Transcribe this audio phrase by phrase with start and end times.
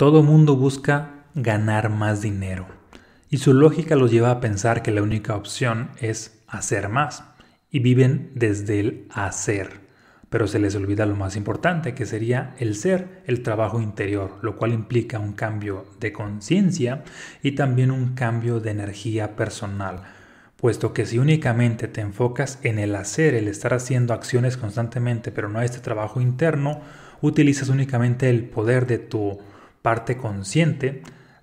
[0.00, 2.66] Todo mundo busca ganar más dinero.
[3.28, 7.22] Y su lógica los lleva a pensar que la única opción es hacer más.
[7.70, 9.80] Y viven desde el hacer,
[10.30, 14.56] pero se les olvida lo más importante que sería el ser, el trabajo interior, lo
[14.56, 17.04] cual implica un cambio de conciencia
[17.42, 20.04] y también un cambio de energía personal,
[20.56, 25.50] puesto que si únicamente te enfocas en el hacer, el estar haciendo acciones constantemente, pero
[25.50, 26.80] no este trabajo interno,
[27.20, 29.38] utilizas únicamente el poder de tu
[29.82, 31.02] parte consciente,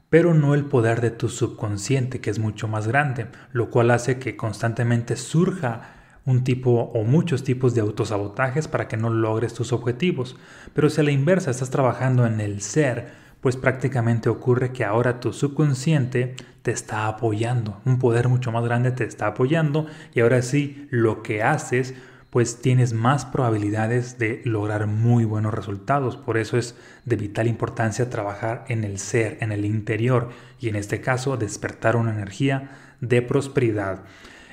[0.09, 4.20] pero no el poder de tu subconsciente, que es mucho más grande, lo cual hace
[4.20, 5.93] que constantemente surja
[6.25, 10.38] un tipo o muchos tipos de autosabotajes para que no logres tus objetivos.
[10.73, 13.07] Pero si a la inversa estás trabajando en el ser,
[13.41, 18.91] pues prácticamente ocurre que ahora tu subconsciente te está apoyando, un poder mucho más grande
[18.91, 21.93] te está apoyando y ahora sí lo que haces
[22.38, 26.18] pues tienes más probabilidades de lograr muy buenos resultados.
[26.18, 30.30] Por eso es de vital importancia trabajar en el ser, en el interior
[30.60, 34.04] y en este caso despertar una energía de prosperidad.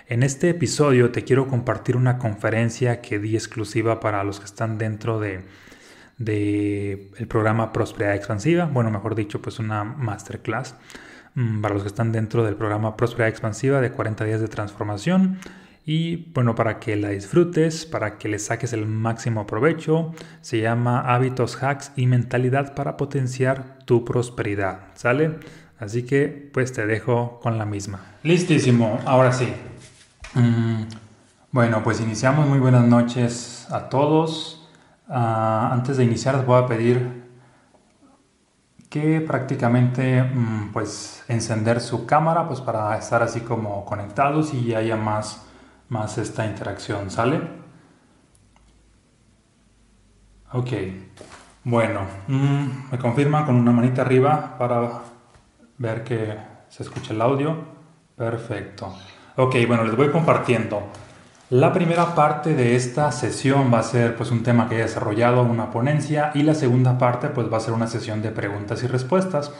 [0.08, 4.78] En este episodio te quiero compartir una conferencia que di exclusiva para los que están
[4.78, 5.42] dentro de,
[6.16, 10.74] el programa Prosperidad Expansiva, bueno, mejor dicho, pues una masterclass
[11.34, 15.38] mm, para los que están dentro del programa Prosperidad Expansiva de 40 días de transformación
[15.86, 21.00] y bueno, para que la disfrutes, para que le saques el máximo provecho, se llama
[21.14, 25.38] hábitos, hacks y mentalidad para potenciar tu prosperidad, ¿sale?
[25.78, 28.00] Así que pues te dejo con la misma.
[28.22, 29.52] Listísimo, ahora sí.
[30.34, 30.84] Mm,
[31.50, 32.48] bueno, pues iniciamos.
[32.48, 34.66] Muy buenas noches a todos.
[35.06, 37.24] Ah, antes de iniciar les voy a pedir
[38.88, 44.96] que prácticamente mm, pues encender su cámara pues para estar así como conectados y haya
[44.96, 45.43] más
[45.88, 47.40] más esta interacción, ¿sale?
[50.52, 50.70] Ok,
[51.64, 55.00] bueno, mm, me confirma con una manita arriba para
[55.78, 56.36] ver que
[56.68, 57.56] se escucha el audio.
[58.16, 58.94] Perfecto.
[59.36, 60.82] Ok, bueno, les voy compartiendo.
[61.50, 65.42] La primera parte de esta sesión va a ser pues un tema que he desarrollado,
[65.42, 68.86] una ponencia, y la segunda parte pues va a ser una sesión de preguntas y
[68.86, 69.52] respuestas.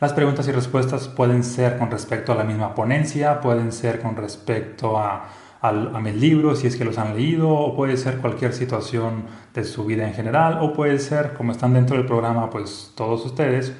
[0.00, 4.14] Las preguntas y respuestas pueden ser con respecto a la misma ponencia, pueden ser con
[4.16, 5.28] respecto a
[5.68, 9.64] a mis libros si es que los han leído, o puede ser cualquier situación de
[9.64, 13.74] su vida en general, o puede ser, como están dentro del programa, pues todos ustedes,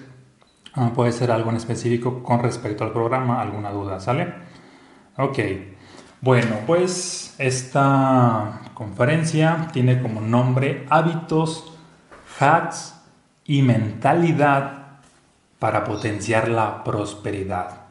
[0.75, 4.35] ah, puede ser algo en específico con respecto al programa, alguna duda, ¿sale?
[5.17, 5.39] Ok,
[6.21, 11.73] bueno, pues esta conferencia tiene como nombre hábitos,
[12.39, 12.95] hacks
[13.45, 14.99] y mentalidad
[15.59, 17.86] para potenciar la prosperidad.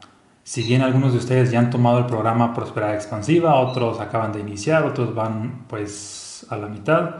[0.45, 4.41] Si bien algunos de ustedes ya han tomado el programa Prosperidad Expansiva, otros acaban de
[4.41, 7.15] iniciar, otros van pues a la mitad,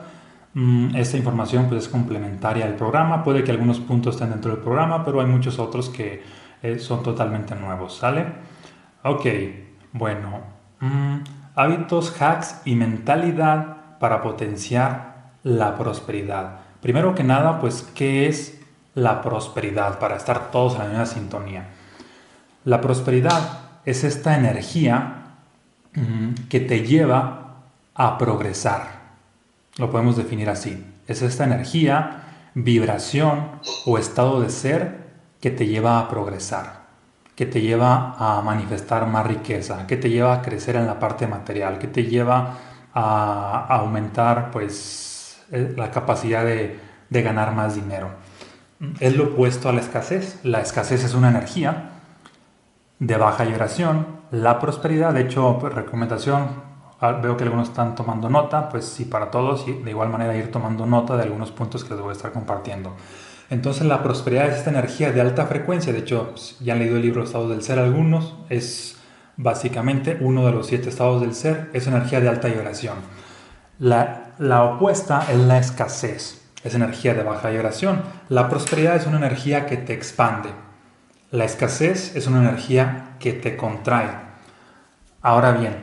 [0.54, 3.24] mm, esta información pues es complementaria al programa.
[3.24, 6.22] Puede que algunos puntos estén dentro del programa, pero hay muchos otros que
[6.62, 8.28] eh, son totalmente nuevos, ¿sale?
[9.04, 9.26] Ok,
[9.92, 10.42] bueno,
[10.82, 11.16] mm,
[11.56, 16.60] hábitos, hacks y mentalidad para potenciar la prosperidad.
[16.80, 18.62] Primero que nada, pues, ¿qué es
[18.94, 19.98] la prosperidad?
[19.98, 21.70] Para estar todos en la misma sintonía.
[22.66, 25.22] La prosperidad es esta energía
[26.50, 27.58] que te lleva
[27.94, 28.88] a progresar.
[29.78, 30.84] Lo podemos definir así.
[31.08, 32.24] Es esta energía,
[32.56, 33.50] vibración
[33.86, 35.06] o estado de ser
[35.40, 36.86] que te lleva a progresar,
[37.36, 41.28] que te lleva a manifestar más riqueza, que te lleva a crecer en la parte
[41.28, 42.58] material, que te lleva
[42.96, 46.80] a aumentar pues eh, la capacidad de,
[47.12, 48.10] de ganar más dinero.
[49.00, 50.40] Es lo opuesto a la escasez.
[50.44, 51.92] La escasez es una energía
[53.00, 56.48] de baja vibración, la prosperidad, de hecho, pues, recomendación,
[57.00, 60.36] ah, veo que algunos están tomando nota, pues sí, para todos, y de igual manera
[60.36, 62.94] ir tomando nota de algunos puntos que les voy a estar compartiendo.
[63.50, 67.04] Entonces la prosperidad es esta energía de alta frecuencia, de hecho, ya han leído el
[67.04, 68.98] libro Estados del Ser algunos, es
[69.38, 72.96] básicamente uno de los siete estados del ser, es energía de alta vibración.
[73.78, 78.02] La, la opuesta es la escasez, es energía de baja vibración.
[78.30, 80.50] La prosperidad es una energía que te expande,
[81.36, 84.10] la escasez es una energía que te contrae.
[85.22, 85.76] Ahora bien,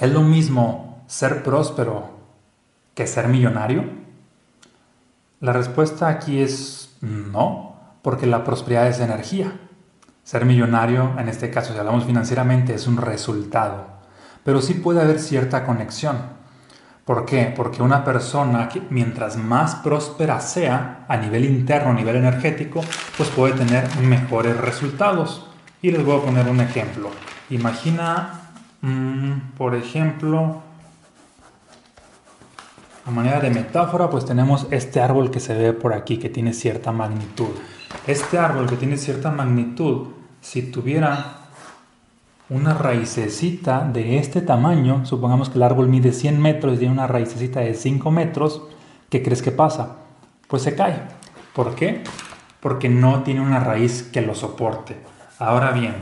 [0.00, 2.10] ¿es lo mismo ser próspero
[2.94, 3.84] que ser millonario?
[5.40, 9.60] La respuesta aquí es no, porque la prosperidad es energía.
[10.22, 13.88] Ser millonario, en este caso si hablamos financieramente, es un resultado,
[14.44, 16.16] pero sí puede haber cierta conexión.
[17.04, 17.52] ¿Por qué?
[17.54, 22.80] Porque una persona, mientras más próspera sea a nivel interno, a nivel energético,
[23.18, 25.46] pues puede tener mejores resultados.
[25.82, 27.10] Y les voy a poner un ejemplo.
[27.50, 30.62] Imagina, mm, por ejemplo,
[33.04, 36.54] a manera de metáfora, pues tenemos este árbol que se ve por aquí, que tiene
[36.54, 37.50] cierta magnitud.
[38.06, 40.08] Este árbol que tiene cierta magnitud,
[40.40, 41.43] si tuviera
[42.54, 47.08] una raicecita de este tamaño, supongamos que el árbol mide 100 metros y tiene una
[47.08, 48.62] raicecita de 5 metros,
[49.10, 49.96] ¿qué crees que pasa?
[50.46, 51.02] Pues se cae.
[51.52, 52.04] ¿Por qué?
[52.60, 54.96] Porque no tiene una raíz que lo soporte.
[55.40, 55.94] Ahora bien,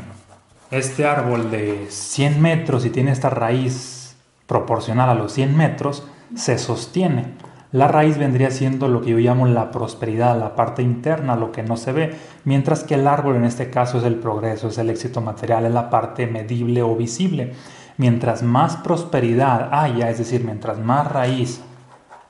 [0.70, 4.16] este árbol de 100 metros y tiene esta raíz
[4.46, 6.06] proporcional a los 100 metros,
[6.36, 7.32] se sostiene.
[7.72, 11.62] La raíz vendría siendo lo que yo llamo la prosperidad, la parte interna, lo que
[11.62, 12.14] no se ve,
[12.44, 15.72] mientras que el árbol en este caso es el progreso, es el éxito material, es
[15.72, 17.54] la parte medible o visible.
[17.96, 21.62] Mientras más prosperidad haya, es decir, mientras más raíz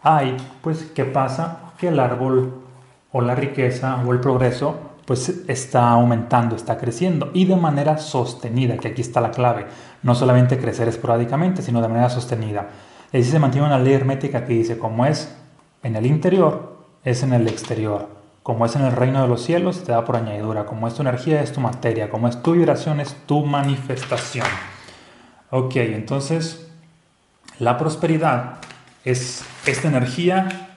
[0.03, 1.73] hay, pues ¿qué pasa?
[1.77, 2.63] Que el árbol
[3.11, 8.77] o la riqueza o el progreso pues está aumentando, está creciendo y de manera sostenida,
[8.77, 9.67] que aquí está la clave,
[10.05, 12.69] no solamente crecer esporádicamente, sino de manera sostenida.
[13.13, 15.35] Y se mantiene una ley hermética que dice, como es
[15.83, 18.09] en el interior, es en el exterior.
[18.43, 20.65] Como es en el reino de los cielos, te da por añadidura.
[20.65, 22.11] Como es tu energía, es tu materia.
[22.11, 24.47] Como es tu vibración, es tu manifestación.
[25.51, 26.67] Ok, entonces
[27.59, 28.55] la prosperidad
[29.05, 30.71] es esta energía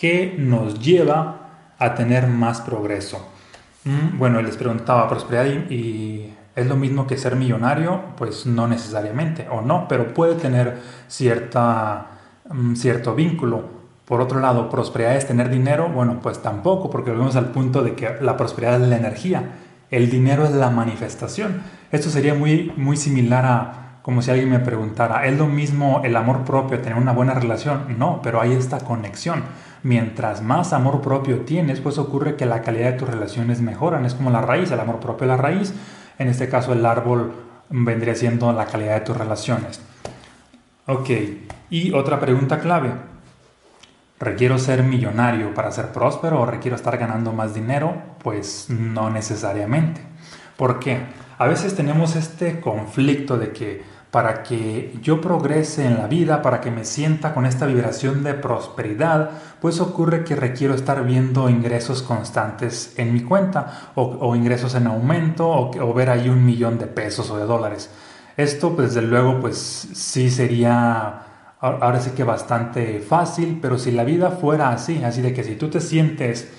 [0.00, 1.40] que nos lleva
[1.78, 3.28] a tener más progreso.
[3.84, 8.00] Mm, bueno, les preguntaba, ¿prosperidad y ¿Es lo mismo que ser millonario?
[8.16, 10.78] Pues no necesariamente, o no, pero puede tener
[11.08, 12.06] cierta,
[12.48, 13.64] mm, cierto vínculo.
[14.04, 17.94] Por otro lado, prosperidad es tener dinero, bueno, pues tampoco, porque volvemos al punto de
[17.94, 19.42] que la prosperidad es la energía,
[19.90, 21.62] el dinero es la manifestación.
[21.90, 26.14] Esto sería muy, muy similar a como si alguien me preguntara, ¿es lo mismo el
[26.14, 27.96] amor propio, tener una buena relación?
[27.98, 29.44] No, pero hay esta conexión.
[29.82, 34.04] Mientras más amor propio tienes, pues ocurre que la calidad de tus relaciones mejoran.
[34.04, 35.74] Es como la raíz, el amor propio es la raíz
[36.18, 37.32] en este caso el árbol
[37.70, 39.80] vendría siendo la calidad de tus relaciones.
[40.86, 41.10] Ok,
[41.70, 42.92] y otra pregunta clave.
[44.20, 47.94] ¿Requiero ser millonario para ser próspero o requiero estar ganando más dinero?
[48.22, 50.00] Pues no necesariamente.
[50.56, 51.00] ¿Por qué?
[51.36, 53.82] A veces tenemos este conflicto de que
[54.14, 58.34] para que yo progrese en la vida, para que me sienta con esta vibración de
[58.34, 59.30] prosperidad,
[59.60, 65.50] pues ocurre que requiero estar viendo ingresos constantes en mi cuenta o, ingresos en aumento
[65.50, 67.90] o, ver ahí un millón de pesos o de dólares.
[68.36, 74.04] Esto, pues, desde luego, pues sí sería ahora sí que bastante fácil, pero si la
[74.04, 76.52] vida fuera así, así de que si tú te sientes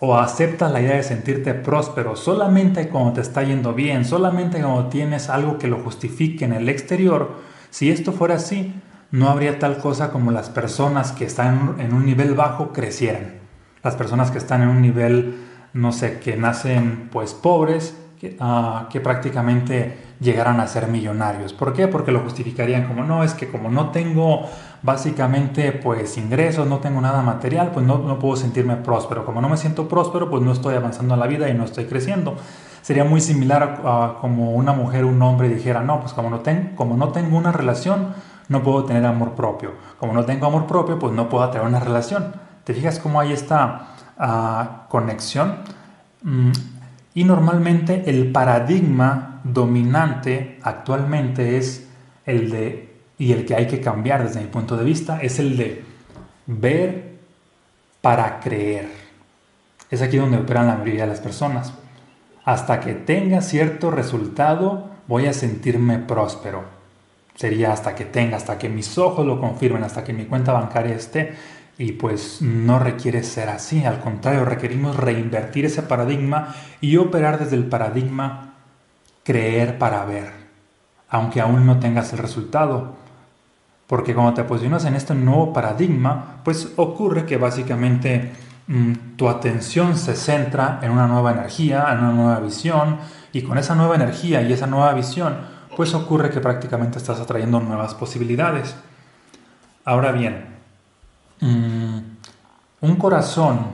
[0.00, 4.88] o aceptas la idea de sentirte próspero solamente cuando te está yendo bien, solamente cuando
[4.88, 7.32] tienes algo que lo justifique en el exterior,
[7.70, 8.74] si esto fuera así,
[9.10, 13.34] no habría tal cosa como las personas que están en un nivel bajo crecieran.
[13.82, 15.36] Las personas que están en un nivel,
[15.72, 21.52] no sé, que nacen pues pobres, que, ah, prácticamente llegaran a ser millonarios.
[21.52, 21.86] ¿Por qué?
[21.86, 24.48] Porque lo justificarían como no, es que como no tengo
[24.84, 29.24] básicamente pues ingresos, no tengo nada material, pues no, no puedo sentirme próspero.
[29.24, 31.86] Como no me siento próspero, pues no estoy avanzando en la vida y no estoy
[31.86, 32.36] creciendo.
[32.82, 36.74] Sería muy similar a, como una mujer, un hombre dijera, no, pues como no, ten,
[36.76, 38.08] como no tengo una relación,
[38.50, 39.72] no puedo tener amor propio.
[39.98, 42.34] Como no tengo amor propio, pues no puedo tener una relación.
[42.64, 43.88] ¿Te fijas cómo hay esta
[44.18, 45.60] ah, conexión?
[46.22, 46.52] Mm,
[47.14, 51.88] y normalmente el paradigma dominante actualmente es
[52.26, 52.93] el de
[53.24, 55.82] y el que hay que cambiar desde mi punto de vista es el de
[56.46, 57.14] ver
[58.02, 58.90] para creer.
[59.90, 61.72] Es aquí donde operan la mayoría de las personas.
[62.44, 66.64] Hasta que tenga cierto resultado, voy a sentirme próspero.
[67.34, 70.94] Sería hasta que tenga, hasta que mis ojos lo confirmen, hasta que mi cuenta bancaria
[70.94, 71.32] esté.
[71.78, 77.56] Y pues no requiere ser así, al contrario, requerimos reinvertir ese paradigma y operar desde
[77.56, 78.52] el paradigma
[79.22, 80.30] creer para ver,
[81.08, 83.02] aunque aún no tengas el resultado.
[83.86, 88.32] Porque cuando te posicionas en este nuevo paradigma, pues ocurre que básicamente
[88.66, 92.98] mm, tu atención se centra en una nueva energía, en una nueva visión,
[93.32, 95.36] y con esa nueva energía y esa nueva visión,
[95.76, 98.74] pues ocurre que prácticamente estás atrayendo nuevas posibilidades.
[99.84, 100.46] Ahora bien,
[101.40, 101.98] mm,
[102.80, 103.66] un corazón,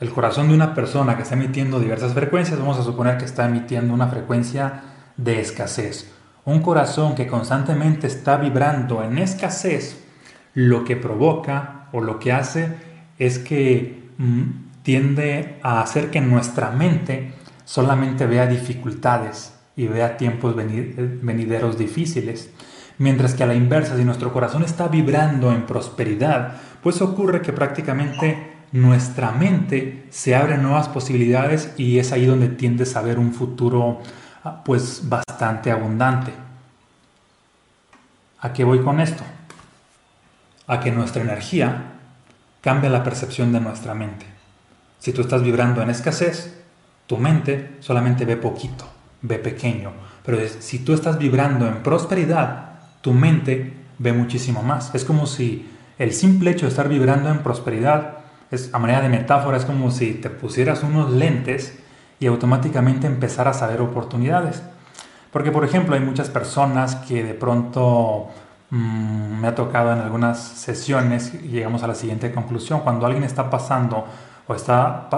[0.00, 3.44] el corazón de una persona que está emitiendo diversas frecuencias, vamos a suponer que está
[3.44, 4.84] emitiendo una frecuencia
[5.18, 6.10] de escasez
[6.50, 10.02] un corazón que constantemente está vibrando en escasez,
[10.54, 12.74] lo que provoca o lo que hace
[13.18, 14.42] es que mm,
[14.82, 17.32] tiende a hacer que nuestra mente
[17.64, 22.50] solamente vea dificultades y vea tiempos venideros difíciles.
[22.98, 27.52] Mientras que a la inversa, si nuestro corazón está vibrando en prosperidad, pues ocurre que
[27.52, 33.32] prácticamente nuestra mente se abre nuevas posibilidades y es ahí donde tiendes a ver un
[33.32, 34.00] futuro
[34.64, 36.32] pues bastante abundante.
[38.40, 39.22] ¿A qué voy con esto?
[40.66, 41.92] A que nuestra energía
[42.60, 44.26] cambia la percepción de nuestra mente.
[44.98, 46.56] Si tú estás vibrando en escasez,
[47.10, 48.84] Tu mente solamente ve poquito,
[49.22, 49.90] ve pequeño.
[50.24, 54.94] Pero si tú estás vibrando en prosperidad, tu mente ve muchísimo más.
[54.94, 55.68] Es como si
[55.98, 58.18] el simple hecho de estar vibrando en prosperidad,
[58.52, 61.79] es, a manera de metáfora, es como si te pusieras unos lentes
[62.20, 64.62] y automáticamente empezaras a ver oportunidades.
[65.32, 68.28] Porque, por ejemplo, hay muchas personas que de pronto
[68.70, 72.80] mm, me ha tocado en algunas sesiones y llegamos a la siguiente conclusión.
[72.80, 74.04] Cuando alguien está pasando
[74.46, 75.08] o está,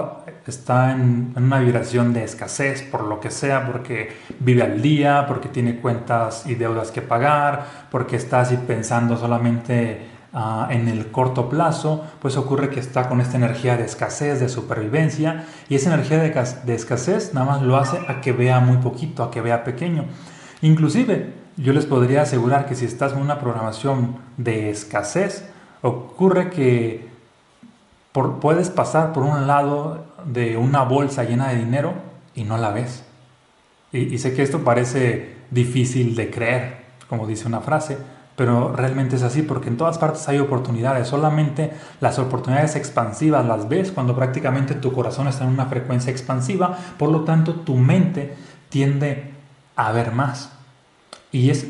[0.47, 5.49] está en, una vibración de escasez por lo que sea, porque vive al día, porque
[5.49, 11.47] tiene cuentas y deudas que pagar, porque está así pensando solamente Ah, en el corto
[11.47, 16.17] plazo, pues ocurre que está con esta energía de escasez, de supervivencia, y esa energía
[16.17, 20.05] de, escasez nada más lo hace a que vea muy poquito, a que vea pequeño.
[20.63, 25.47] Inclusive, yo les podría asegurar que si estás en una programación de escasez,
[25.83, 27.07] ocurre que
[28.41, 31.93] puedes pasar por un lado de una bolsa llena de dinero
[32.33, 33.03] y no la ves.
[33.91, 37.99] y sé que esto parece difícil de creer, como dice una frase,
[38.35, 43.69] pero realmente es así porque en todas partes hay oportunidades, solamente las oportunidades expansivas las
[43.69, 48.35] ves cuando prácticamente tu corazón está en una frecuencia expansiva, por lo tanto tu mente
[48.69, 49.31] tiende
[49.75, 50.51] a ver más.
[51.31, 51.67] Y es,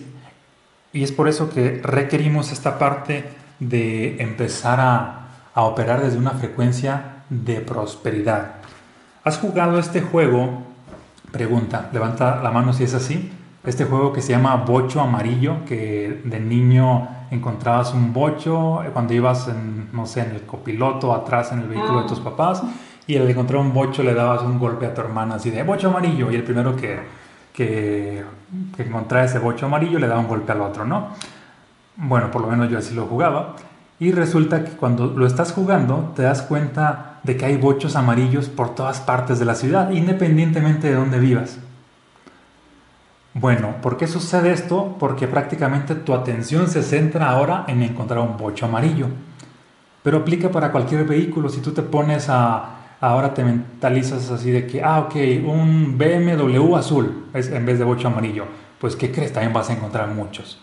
[0.93, 3.25] y es por eso que requerimos esta parte
[3.60, 8.55] de empezar a, a operar desde una frecuencia de prosperidad.
[9.24, 10.63] ¿Has jugado este juego?
[11.32, 13.32] Pregunta, levanta la mano si es así
[13.65, 19.48] este juego que se llama Bocho Amarillo, que de niño encontrabas un bocho cuando ibas
[19.48, 22.24] en, no sé, en el copiloto, atrás en el vehículo de tus ah.
[22.25, 22.63] papás,
[23.08, 25.89] y al encontrar un bocho le dabas un golpe a tu hermana así de bocho
[25.89, 27.00] amarillo, y el primero que,
[27.53, 28.24] que,
[28.75, 31.10] que encontraba ese bocho amarillo le daba un golpe al otro, ¿no?
[31.96, 33.55] Bueno, por lo menos yo así lo jugaba.
[34.00, 38.50] Y resulta que cuando lo estás jugando te das cuenta de que hay bochos amarillos
[38.50, 41.60] por todas partes de la ciudad, independientemente de dónde vivas.
[43.36, 44.96] Bueno, ¿por qué sucede esto?
[45.00, 49.08] Porque prácticamente tu atención se centra ahora en encontrar un bocho amarillo.
[50.04, 51.50] Pero aplica para cualquier vehículo.
[51.50, 52.80] Si tú te pones a...
[53.02, 57.84] Ahora te mentalizas así de que, ah, ok, un BMW azul es, en vez de
[57.84, 58.46] bocho amarillo.
[58.80, 59.34] Pues, ¿qué crees?
[59.34, 60.62] También vas a encontrar muchos.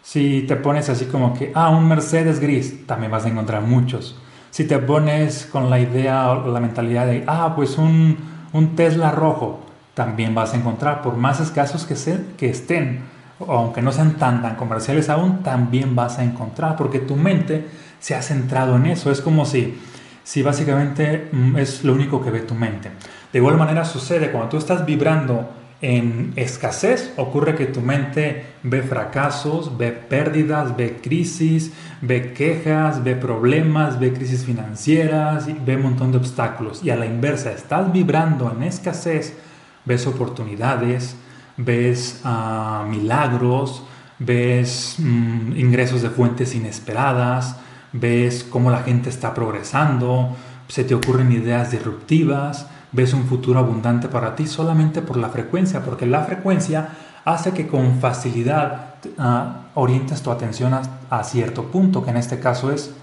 [0.00, 4.16] Si te pones así como que, ah, un Mercedes gris, también vas a encontrar muchos.
[4.50, 8.16] Si te pones con la idea o la mentalidad de, ah, pues un,
[8.54, 9.65] un Tesla rojo,
[9.96, 13.00] también vas a encontrar, por más escasos que, estén,
[13.48, 17.66] aunque no sean tan, tan comerciales aún, también vas a encontrar, porque tu mente
[17.98, 19.10] se ha centrado en eso.
[19.10, 19.80] Es como si,
[20.22, 22.90] si básicamente mm, es lo único que ve tu mente.
[23.32, 25.48] De igual manera sucede cuando tú estás vibrando
[25.80, 31.72] en escasez, ocurre que tu mente ve fracasos, ve pérdidas, ve crisis,
[32.02, 36.84] ve quejas, ve problemas, ve crisis financieras, ve un montón de obstáculos.
[36.84, 39.38] Y a la inversa, estás vibrando en escasez,
[39.86, 41.16] ves oportunidades,
[41.56, 43.82] ves ah, milagros,
[44.18, 47.56] ves mm, ingresos de fuentes inesperadas,
[47.92, 50.36] ves cómo la gente está progresando,
[50.68, 55.82] se te ocurren ideas disruptivas, ves un futuro abundante para ti solamente por la frecuencia,
[55.82, 56.88] porque la frecuencia
[57.24, 60.72] hace que con facilidad ah, orientes tu atención
[61.10, 62.94] a, cierto punto, que en este caso es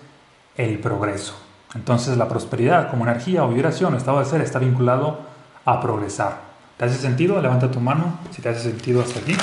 [0.56, 1.36] el progreso.
[1.76, 5.22] Entonces la prosperidad como energía o vibración estado de ser está vinculado
[5.66, 6.53] a progresar.
[6.78, 7.42] ¿Te hace sentido?
[7.42, 9.36] Levanta tu mano si te hace sentido hasta aquí.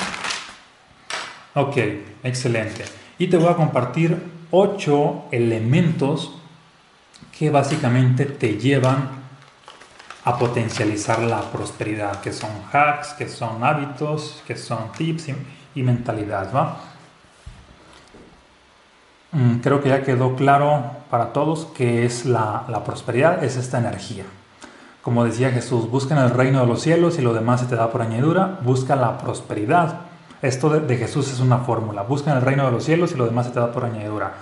[1.55, 1.77] Ok,
[2.25, 2.85] excelente.
[3.19, 4.17] Y te voy a compartir
[4.51, 6.33] ocho elementos
[7.37, 9.21] que básicamente te llevan
[10.25, 15.29] a potencializar la prosperidad, que son hacks, que son hábitos, que son tips
[15.75, 16.79] y, mentalidad, ¿va?
[19.33, 24.25] Mm, creo que ya quedó claro para todos que es la prosperidad, es esta energía.
[25.03, 27.91] Como decía Jesús, busca el reino de los cielos y lo demás se te da
[27.91, 30.01] por añadidura, busca la prosperidad.
[30.43, 33.47] Esto de, Jesús es una fórmula, busca el reino de los cielos y lo demás
[33.47, 34.35] se te da por añadidura.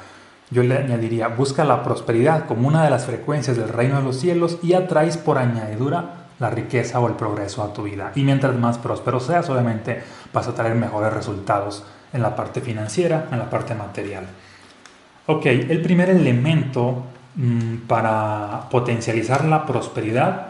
[0.50, 4.16] Yo le añadiría, busca la prosperidad como una de las frecuencias del reino de los
[4.16, 8.10] cielos y atraes por añadidura la riqueza o el progreso a tu vida.
[8.16, 13.28] Y mientras más próspero seas, obviamente vas a traer mejores resultados en la parte financiera,
[13.30, 14.26] en la parte material.
[15.26, 17.04] Ok, el primer elemento
[17.40, 20.47] Mm, para potencializar la prosperidad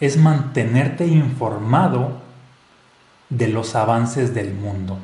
[0.00, 2.20] es mantenerte informado
[3.30, 4.98] de los avances del mundo.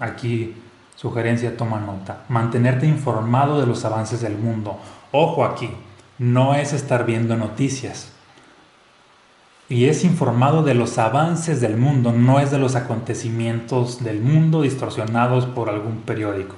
[0.00, 0.56] Aquí
[0.96, 2.24] sugerencia toma nota.
[2.28, 4.78] Mantenerte informado de los avances del mundo.
[5.12, 5.70] Ojo aquí,
[6.18, 8.10] no es estar viendo noticias.
[9.68, 14.62] Y es informado de los avances del mundo, no es de los acontecimientos del mundo
[14.62, 16.56] distorsionados por algún periódico.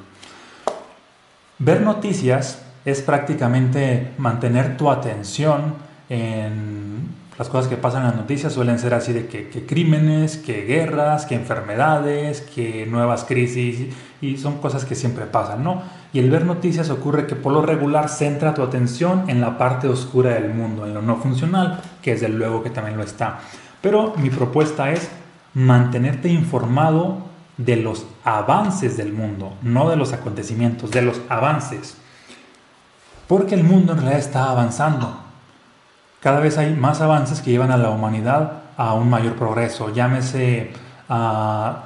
[1.58, 5.74] Ver noticias es prácticamente mantener tu atención
[6.08, 10.62] en las cosas que pasan en las noticias suelen ser así de que, crímenes, que
[10.62, 15.82] guerras, que enfermedades, que nuevas crisis y son cosas que siempre pasan, ¿no?
[16.14, 19.86] Y el ver noticias ocurre que por lo regular centra tu atención en la parte
[19.86, 23.40] oscura del mundo, en lo no funcional, que es del luego que también lo está.
[23.82, 25.10] Pero mi propuesta es
[25.52, 27.18] mantenerte informado
[27.58, 31.98] de los avances del mundo, no de los acontecimientos, de los avances.
[33.28, 35.25] Porque el mundo en realidad está avanzando
[36.26, 40.72] cada vez hay más avances que llevan a la humanidad a un mayor progreso, llámese
[41.08, 41.84] a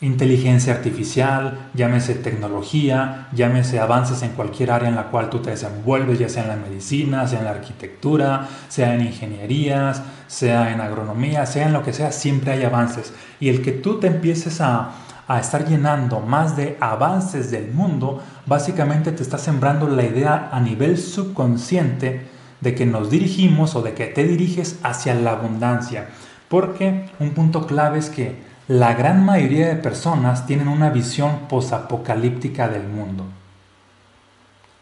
[0.00, 6.18] inteligencia artificial, llámese tecnología, llámese avances en cualquier área en la cual tú te desenvuelves,
[6.18, 11.44] ya sea en la medicina, sea en la arquitectura, sea en ingenierías, sea en agronomía,
[11.44, 13.12] sea en lo que sea, siempre hay avances.
[13.38, 14.92] Y el que tú te empieces a,
[15.28, 20.58] a estar llenando más de avances del mundo, básicamente te está sembrando la idea a
[20.58, 22.32] nivel subconsciente
[22.64, 26.08] de que nos dirigimos o de que te diriges hacia la abundancia.
[26.48, 32.68] Porque un punto clave es que la gran mayoría de personas tienen una visión posapocalíptica
[32.68, 33.24] del mundo.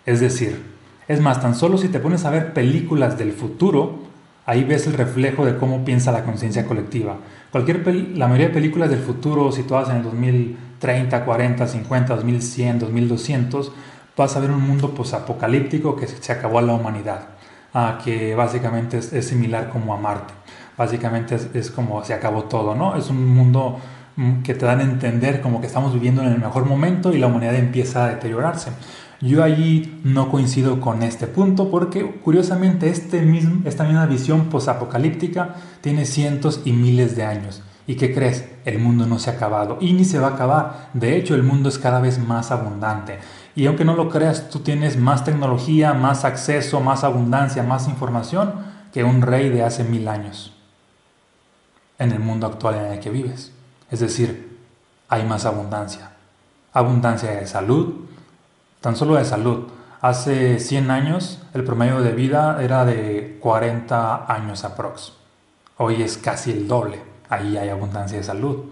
[0.07, 0.63] Es decir,
[1.09, 3.99] es más, tan solo si te pones a ver películas del futuro,
[4.47, 7.17] ahí ves el reflejo de cómo piensa la conciencia colectiva.
[7.51, 7.85] Cualquier
[8.17, 13.73] la mayoría de películas del futuro situadas en el 2030, 40, 50, 2100, 2200,
[14.17, 17.32] vas a ver un mundo posapocalíptico que se acabó a la humanidad
[18.03, 20.35] que básicamente es, similar como a Marte.
[20.77, 22.97] Básicamente es, como se acabó todo, ¿no?
[22.97, 23.79] Es un mundo
[24.17, 27.19] mm, que te dan a entender como que estamos viviendo en el mejor momento y
[27.19, 28.71] la humanidad empieza a deteriorarse.
[29.21, 35.55] Yo allí no coincido con este punto porque curiosamente este mismo, esta misma visión posapocalíptica
[35.81, 37.63] tiene cientos y miles de años.
[37.87, 38.45] ¿Y qué crees?
[38.65, 40.91] El mundo no se ha acabado y ni se va a acabar.
[40.95, 43.19] De hecho, el mundo es cada vez más abundante.
[43.55, 48.55] Y aunque no lo creas, tú tienes más tecnología, más acceso, más abundancia, más información
[48.93, 50.53] que un rey de hace mil años
[51.99, 53.53] en el mundo actual en el que vives.
[53.91, 54.59] Es decir,
[55.09, 56.13] hay más abundancia.
[56.73, 58.07] Abundancia de salud,
[58.81, 59.69] tan solo de salud.
[60.01, 65.13] Hace 100 años el promedio de vida era de 40 años aprox.
[65.77, 67.03] Hoy es casi el doble.
[67.29, 68.65] Ahí hay abundancia de salud.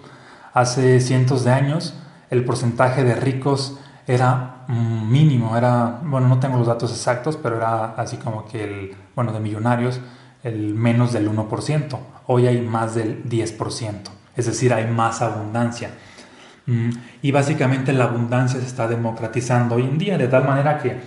[0.52, 1.94] Hace cientos de años
[2.30, 3.78] el porcentaje de ricos
[4.10, 8.96] era mínimo, era, bueno, no tengo los datos exactos, pero era así como que el,
[9.14, 10.00] bueno, de millonarios,
[10.42, 11.96] el menos del 1%.
[12.26, 15.90] Hoy hay más del 10%, es decir, hay más abundancia.
[16.66, 16.90] Mm,
[17.22, 21.00] y básicamente la abundancia se está democratizando hoy en día, de tal manera que,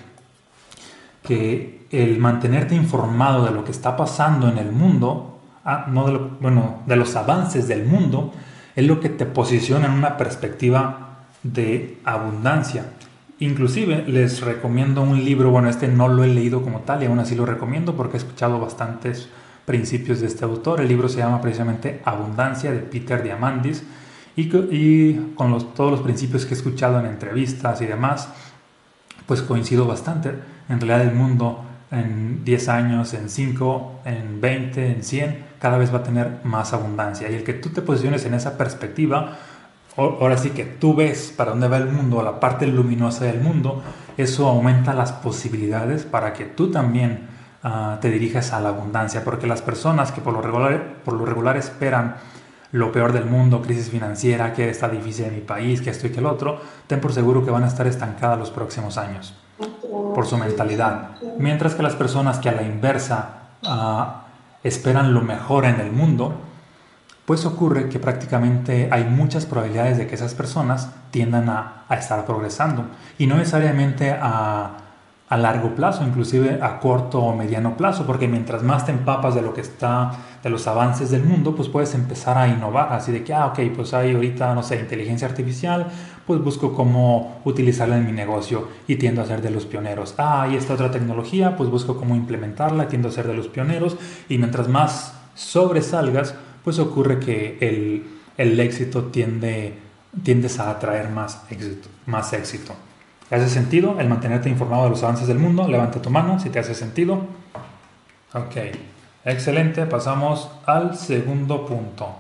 [1.24, 6.84] que el mantenerte informado de lo que está pasando en el mundo, ah, no bueno,
[6.86, 8.32] de los avances del mundo,
[8.78, 11.03] es lo que te posiciona en una perspectiva
[11.44, 12.86] de abundancia.
[13.40, 17.20] Inclusive les recomiendo un libro, bueno, este no lo he leído como tal y aún
[17.20, 19.30] así lo recomiendo porque he escuchado bastantes
[19.66, 20.82] principios de este autor.
[20.82, 23.84] El libro se llama precisamente Abundancia de Peter Diamandis
[24.36, 28.30] y, y con todos los principios que he escuchado en entrevistas y demás,
[29.26, 30.34] pues coincido bastante.
[30.70, 35.94] En realidad el mundo en 10 años, en 5, en 20, en 100, cada vez
[35.94, 37.30] va a tener más abundancia.
[37.30, 39.38] Y el que tú te posiciones en esa perspectiva,
[39.98, 43.82] ahora sí que tú ves para dónde va el mundo, la parte luminosa del mundo,
[44.18, 47.28] eso aumenta las posibilidades para que tú también
[47.64, 52.16] ah, te dirijas a la abundancia, porque las personas que por lo, regular, esperan
[52.72, 56.10] lo peor del mundo, crisis financiera, que está difícil en mi país, que esto y
[56.12, 59.36] que el otro, ten por seguro que van a estar estancadas los próximos años
[60.16, 61.12] por su mentalidad.
[61.38, 64.26] Mientras que las personas que a la inversa ah,
[64.64, 66.34] esperan lo mejor en el mundo,
[67.26, 72.86] pues ocurre que prácticamente hay muchas probabilidades de que esas personas tiendan a, estar progresando.
[73.20, 74.78] Y no necesariamente a,
[75.30, 79.44] a, largo plazo, inclusive a corto o mediano plazo, porque mientras más te empapas de
[79.44, 83.24] lo que está, de los avances del mundo, pues puedes empezar a innovar, así de
[83.24, 85.88] que, ah, ok, pues hay ahorita, no sé, inteligencia artificial,
[86.26, 90.16] pues busco cómo utilizarla en mi negocio y tiendo a ser de los pioneros.
[90.18, 93.98] Ah, hay esta otra tecnología, pues busco cómo implementarla, tiendo a ser de los pioneros.
[94.30, 97.58] Y mientras más sobresalgas, pues ocurre que
[98.38, 99.74] el, éxito tiende,
[100.24, 102.74] tiendes a atraer más éxito, más éxito.
[103.30, 105.68] ¿Te hace sentido el mantenerte informado de los avances del mundo?
[105.68, 107.26] Levanta tu mano si te hace sentido.
[108.34, 108.56] Ok,
[109.26, 109.86] excelente.
[109.86, 112.16] Pasamos al segundo punto.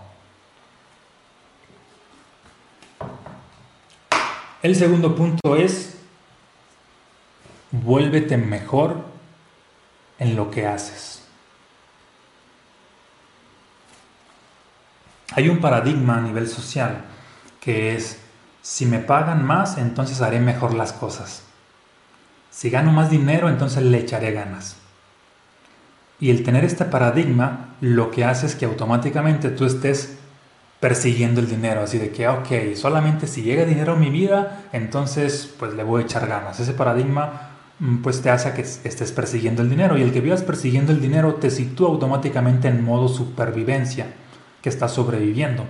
[4.61, 5.97] El segundo punto es,
[7.71, 8.95] vuélvete mejor
[10.19, 11.22] en lo que haces.
[15.35, 17.05] Hay un paradigma a nivel social
[17.59, 18.19] que es,
[18.61, 21.43] si me pagan más, entonces haré mejor las cosas.
[22.51, 24.75] Si gano más dinero, entonces le echaré ganas.
[26.19, 30.17] Y el tener este paradigma lo que hace es que automáticamente tú estés
[30.79, 35.53] persiguiendo el dinero, así de que, ok, solamente si llega dinero a mi vida, entonces
[35.57, 36.59] pues le voy a echar ganas.
[36.59, 40.43] Ese paradigma mm, pues te hace que estés persiguiendo el dinero y el que vivas
[40.43, 44.07] persiguiendo el dinero te sitúa automáticamente en modo supervivencia,
[44.63, 45.65] que estás sobreviviendo.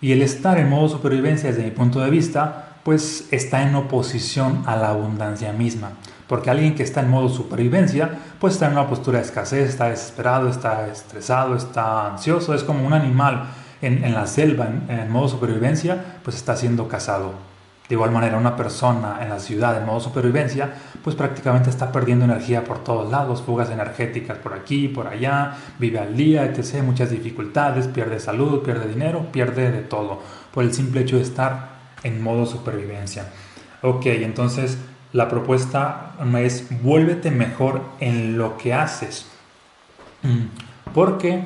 [0.00, 4.64] Y el estar en modo supervivencia desde mi punto de vista pues está en oposición
[4.66, 5.92] a la abundancia misma.
[6.26, 9.88] Porque alguien que está en modo supervivencia, pues está en una postura de escasez, está
[9.88, 13.46] desesperado, está estresado, está ansioso, es como un animal
[13.80, 17.53] en, la selva, en, en, modo supervivencia, pues está siendo cazado.
[17.88, 22.24] De igual manera, una persona en la ciudad en modo supervivencia, pues prácticamente está perdiendo
[22.24, 27.10] energía por todos lados, fugas energéticas por aquí, por allá, vive al día, etc., muchas
[27.10, 32.22] dificultades, pierde salud, pierde dinero, pierde de todo, por el simple hecho de estar en
[32.22, 33.26] modo supervivencia.
[33.82, 34.78] Ok, entonces
[35.12, 39.26] la propuesta es vuélvete mejor en lo que haces.
[40.22, 40.46] Mm,
[40.94, 41.44] porque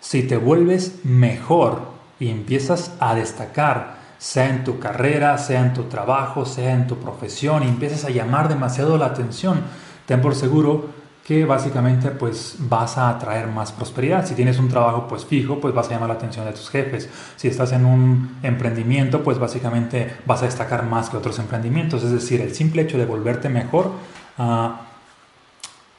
[0.00, 1.82] si te vuelves mejor
[2.18, 6.96] y empiezas a destacar, sea en tu carrera, sea en tu trabajo, sea en tu
[6.96, 9.60] profesión, y empiezas a llamar demasiado la atención,
[10.06, 10.86] ten por seguro
[11.26, 14.26] que básicamente pues vas a atraer más prosperidad.
[14.26, 17.10] Si tienes un trabajo pues fijo, pues vas a llamar la atención de tus jefes.
[17.36, 22.02] Si estás en un emprendimiento, pues básicamente vas a destacar más que otros emprendimientos.
[22.02, 23.92] Es decir, el simple hecho de volverte mejor
[24.38, 24.86] ah,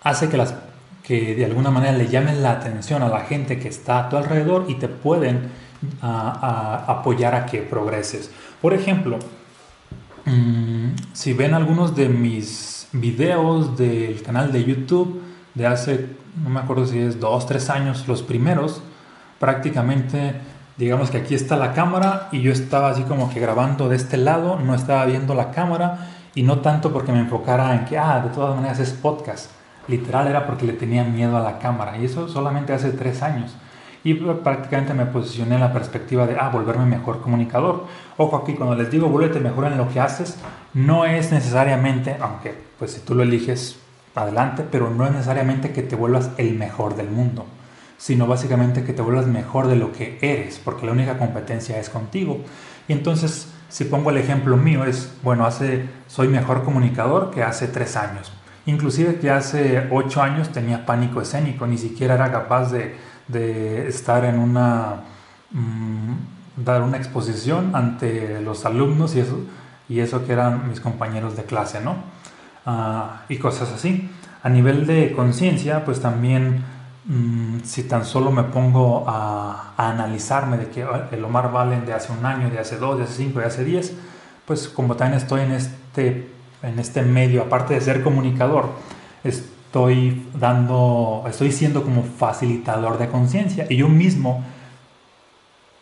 [0.02, 0.56] hace que, las,
[1.04, 4.18] que de alguna manera le llamen la atención a la gente que está a tu
[4.18, 5.52] alrededor y te pueden
[6.02, 8.32] ah, apoyar a que progreses.
[8.62, 9.20] Por ejemplo,
[10.26, 15.22] mm, si ven algunos de mis videos del canal de YouTube
[15.54, 16.10] de hace,
[16.44, 18.82] no me acuerdo si es dos, tres años, los primeros,
[19.40, 20.36] prácticamente,
[20.78, 24.18] digamos que aquí está la cámara y yo estaba así como que grabando de este
[24.18, 28.22] lado, no estaba viendo la cámara y no tanto porque me enfocara en que, ah,
[28.22, 29.52] de todas maneras es podcast.
[29.88, 33.56] Literal era porque le tenía miedo a la cámara y eso solamente hace tres años
[34.06, 37.86] y prácticamente me posicioné en la perspectiva de, ah, volverme mejor comunicador.
[38.18, 40.38] Ojo aquí, cuando les digo, vuélvete mejor en lo que haces,
[40.76, 43.80] no es necesariamente, aunque pues si tú lo eliges,
[44.14, 47.48] adelante, pero no es necesariamente que te vuelvas el mejor del mundo,
[47.98, 51.90] sino básicamente que te vuelvas mejor de lo que eres, porque la única competencia es
[51.90, 52.42] contigo.
[52.88, 57.68] Y entonces, si pongo el ejemplo mío, es, bueno, hace, soy mejor comunicador que hace
[57.68, 58.32] tres años.
[58.68, 62.96] Inclusive que hace ocho años tenía pánico escénico, ni siquiera era capaz de
[63.28, 65.02] de estar en una,
[65.52, 69.40] mm, dar una exposición ante los alumnos y eso,
[69.90, 71.96] y eso que eran mis compañeros de clase, ¿no?
[72.66, 74.10] Ah, y cosas así.
[74.44, 76.64] A nivel de conciencia, pues también
[77.06, 82.12] mm, si tan solo me pongo a, analizarme de que el Omar Valen de hace
[82.14, 83.94] un año, de hace dos, de hace cinco, de hace diez,
[84.46, 86.30] pues como también estoy en este,
[86.64, 88.70] en este medio, aparte de ser comunicador,
[89.24, 94.42] es, estoy dando, estoy siendo como facilitador de conciencia y yo mismo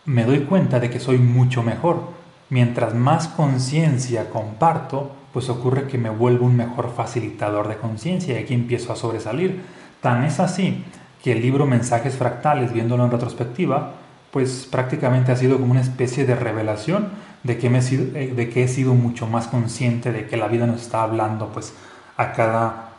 [0.06, 2.02] me doy cuenta de que soy mucho mejor.
[2.50, 8.44] Mientras más conciencia comparto, pues ocurre que me vuelvo un mejor facilitador de conciencia y
[8.44, 9.62] aquí empiezo a sobresalir.
[10.02, 10.84] Tan es así
[11.24, 13.92] que el libro Mensajes Fractales, viéndolo en retrospectiva,
[14.32, 17.10] pues prácticamente ha sido como una especie de revelación
[17.44, 20.66] de que, me he de que he sido mucho más consciente de que la vida
[20.66, 21.76] nos está hablando pues
[22.18, 22.93] a cada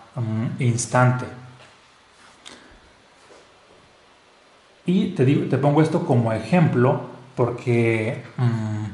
[0.59, 1.27] instante.
[4.87, 7.01] Y te, digo, te pongo esto como ejemplo
[7.37, 8.85] porque mm,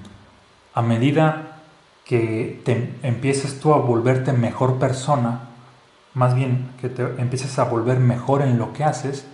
[0.75, 1.63] a medida
[2.05, 5.49] que te empieces tú a volverte mejor persona,
[6.15, 9.27] más bien que te empieces a volver mejor en lo que haces,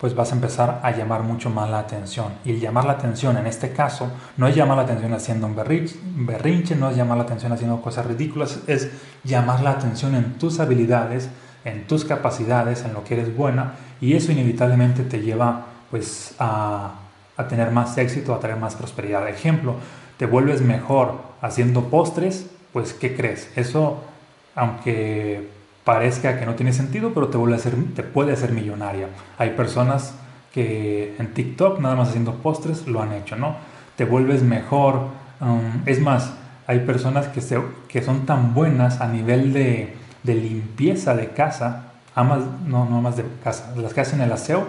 [0.00, 2.28] pues vas a empezar a llamar mucho más la atención.
[2.46, 5.54] Y el llamar la atención en este caso no es llamar la atención haciendo un
[5.54, 8.90] berrinche, no es llamar la atención haciendo cosas ridículas, es
[9.24, 11.28] llamar la atención en tus habilidades,
[11.66, 16.94] en tus capacidades, en lo que eres buena y eso inevitablemente te lleva pues a,
[17.36, 19.28] a tener más éxito, a tener más prosperidad.
[19.28, 19.74] Ejemplo,
[20.16, 23.50] te vuelves mejor haciendo postres, pues ¿qué crees?
[23.54, 24.02] Eso,
[24.54, 29.08] aunque parezca que no tiene sentido, pero te, vuelve a hacer, te puede hacer millonaria.
[29.38, 30.14] Hay personas
[30.52, 33.56] que en TikTok, nada más haciendo postres, lo han hecho, ¿no?
[33.96, 35.08] Te vuelves mejor.
[35.40, 36.32] Um, es más,
[36.66, 41.92] hay personas que, se, que son tan buenas a nivel de, de limpieza de casa,
[42.14, 44.66] amas, no, no más de casa, las que hacen el aseo.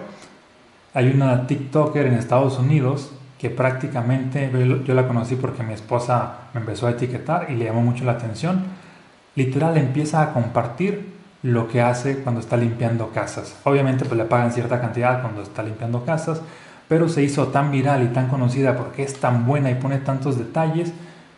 [0.93, 4.51] Hay una TikToker en Estados Unidos que prácticamente,
[4.85, 8.11] yo la conocí porque mi esposa me empezó a etiquetar y le llamó mucho la
[8.11, 8.63] atención
[9.35, 11.11] literal empieza a compartir
[11.43, 13.55] lo que hace cuando está limpiando casas.
[13.63, 16.41] Obviamente pues le pagan cierta cantidad cuando está limpiando casas,
[16.87, 20.37] pero se hizo tan viral y tan conocida porque es tan buena y pone tantos
[20.37, 20.91] detalles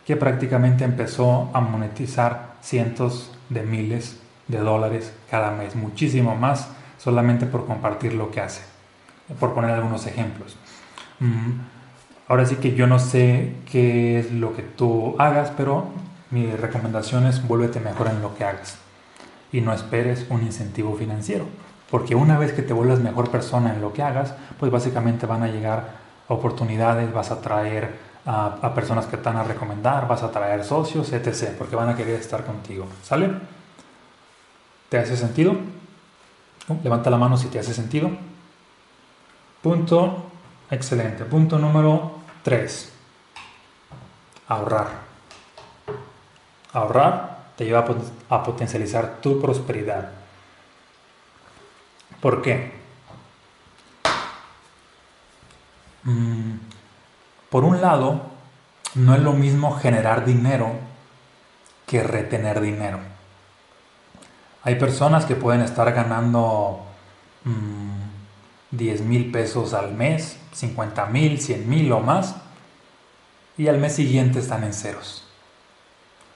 [0.06, 7.46] que prácticamente empezó a monetizar cientos de miles de dólares cada mes, muchísimo más solamente
[7.46, 8.62] por compartir lo que hace,
[9.40, 10.56] por poner algunos ejemplos.
[11.20, 11.60] Mm,
[12.28, 15.88] ahora sí que yo no sé qué es lo que tú hagas, pero
[16.34, 18.76] mi recomendación es vuélvete mejor en lo que hagas
[19.52, 21.46] y no esperes un incentivo financiero,
[21.88, 25.44] porque una vez que te vuelvas mejor persona en lo que hagas, pues básicamente van
[25.44, 25.90] a llegar
[26.26, 27.94] oportunidades, vas a traer
[28.26, 31.94] a, personas que te van a recomendar, vas a traer socios, etc., porque van a
[31.94, 32.86] querer estar contigo.
[33.04, 33.30] ¿Sale?
[34.88, 35.54] ¿Te hace sentido?
[36.82, 38.10] Levanta la mano si te hace sentido.
[39.62, 40.30] Punto
[40.68, 41.24] excelente.
[41.24, 42.92] Punto número 3.
[44.48, 45.13] Ahorrar.
[46.74, 47.86] Ahorrar te lleva
[48.28, 50.10] a potencializar tu prosperidad.
[52.20, 52.72] ¿Por qué?
[56.04, 56.56] Mm,
[57.48, 58.20] por un lado,
[58.94, 60.72] no es lo mismo generar dinero
[61.86, 62.98] que retener dinero.
[64.62, 66.80] Hay personas que pueden estar ganando
[68.70, 72.36] 10 mm, mil pesos al mes, 50 mil, 100 mil o más,
[73.56, 75.23] y al mes siguiente están en ceros.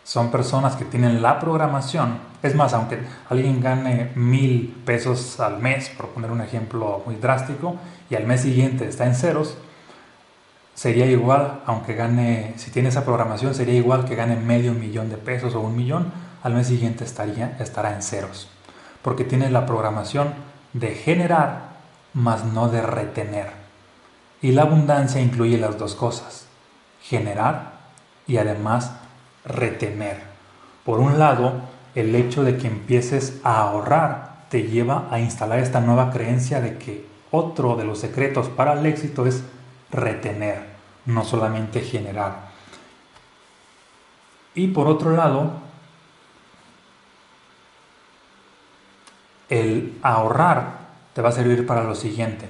[0.08, 2.18] Son personas que tienen la programación.
[2.42, 7.76] Es más, aunque alguien gane mil pesos al mes, por poner un ejemplo muy drástico,
[8.08, 9.58] y al mes siguiente está en ceros,
[10.74, 15.18] sería igual, aunque gane, si tiene esa programación, sería igual que gane medio millón de
[15.18, 16.10] pesos o un millón,
[16.42, 18.48] al mes siguiente estaría, estará en ceros.
[19.02, 20.32] Porque tiene la programación
[20.72, 21.76] de generar,
[22.14, 23.50] más no de retener.
[24.40, 26.46] Y la abundancia incluye las dos cosas,
[27.02, 27.72] generar
[28.26, 28.92] y además
[29.48, 30.22] retener.
[30.84, 31.54] Por un lado,
[31.94, 36.78] el hecho de que empieces a ahorrar te lleva a instalar esta nueva creencia de
[36.78, 39.42] que otro de los secretos para el éxito es
[39.90, 40.64] retener,
[41.06, 42.48] no solamente generar.
[44.54, 45.52] Y por otro lado,
[49.48, 50.78] el ahorrar
[51.12, 52.48] te va a servir para lo siguiente.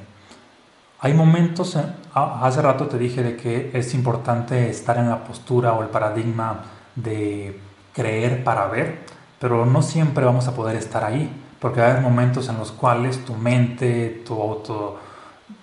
[1.00, 1.78] Hay momentos,
[2.14, 6.64] hace rato te dije de que es importante estar en la postura o el paradigma
[7.02, 7.61] de
[7.94, 9.00] creer para ver,
[9.38, 11.30] pero no siempre vamos a poder estar ahí,
[11.61, 14.98] porque va a haber momentos en los cuales tu mente, tu auto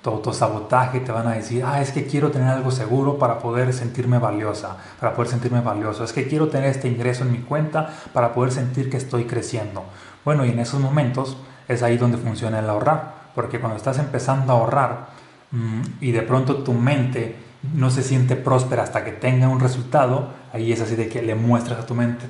[0.02, 3.74] tu autosabotaje, te van a decir, ah, es que quiero tener algo seguro para poder
[3.74, 7.89] sentirme valiosa, para poder sentirme valioso, es que quiero tener este ingreso en mi cuenta
[8.13, 9.84] para poder sentir que estoy creciendo.
[10.24, 14.54] Bueno, y en esos momentos es ahí donde funciona el ahorrar, porque cuando estás empezando
[14.54, 15.08] a ahorrar
[15.52, 17.36] mm, y de pronto tu mente
[17.74, 21.36] no se siente próspera hasta que tenga un resultado, ahí es así de que le
[21.36, 22.26] muestras a tu mente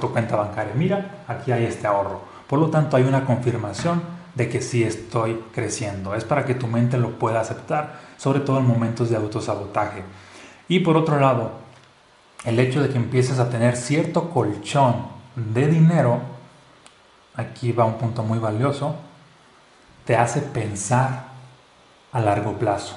[0.00, 2.22] tu cuenta bancaria, mira, aquí hay este ahorro.
[2.46, 4.02] Por lo tanto, hay una confirmación
[4.34, 6.14] de que sí estoy creciendo.
[6.14, 10.02] Es para que tu mente lo pueda aceptar, sobre todo en momentos de autosabotaje.
[10.68, 11.52] Y por otro lado,
[12.44, 16.20] el hecho de que empieces a tener cierto colchón de dinero,
[17.34, 18.96] aquí va un punto muy valioso,
[20.04, 21.26] te hace pensar
[22.12, 22.96] a largo plazo.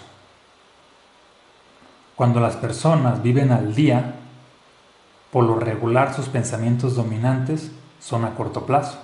[2.20, 4.16] Cuando las personas viven al día,
[5.32, 9.00] por lo regular sus pensamientos dominantes son a corto plazo.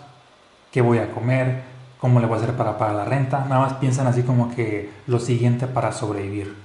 [0.69, 1.63] ¿Qué voy a comer?
[1.97, 4.91] cómo le voy a hacer para pagar la renta, nada más piensan así como que
[5.07, 6.57] lo siguiente para sobrevivir.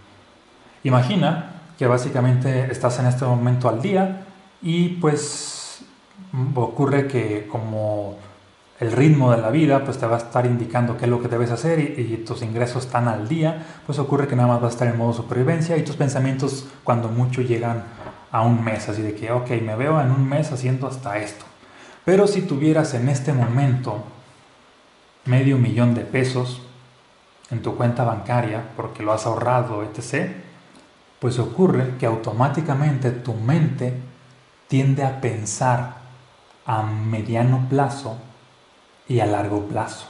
[0.83, 4.27] Imagina que básicamente estás en este momento al día
[4.61, 5.85] y pues
[6.57, 8.17] ocurre que como
[8.81, 11.29] el ritmo de la vida pues te va a estar indicando qué es lo que
[11.29, 14.75] debes hacer y, tus ingresos están al día, pues ocurre que nada más vas a
[14.75, 17.85] estar en modo supervivencia y tus pensamientos cuando mucho llegan
[18.33, 21.45] a un mes, así de que, ok, me veo en un mes haciendo hasta esto.
[22.07, 24.03] Pero si tuvieras en este momento
[25.27, 26.63] medio millón de pesos
[27.51, 30.33] en tu cuenta bancaria porque lo has ahorrado, etc.,
[31.19, 33.93] pues ocurre que automáticamente tu mente
[34.69, 35.97] tiende a pensar
[36.65, 38.17] a mediano plazo
[39.11, 40.07] y a largo plazo.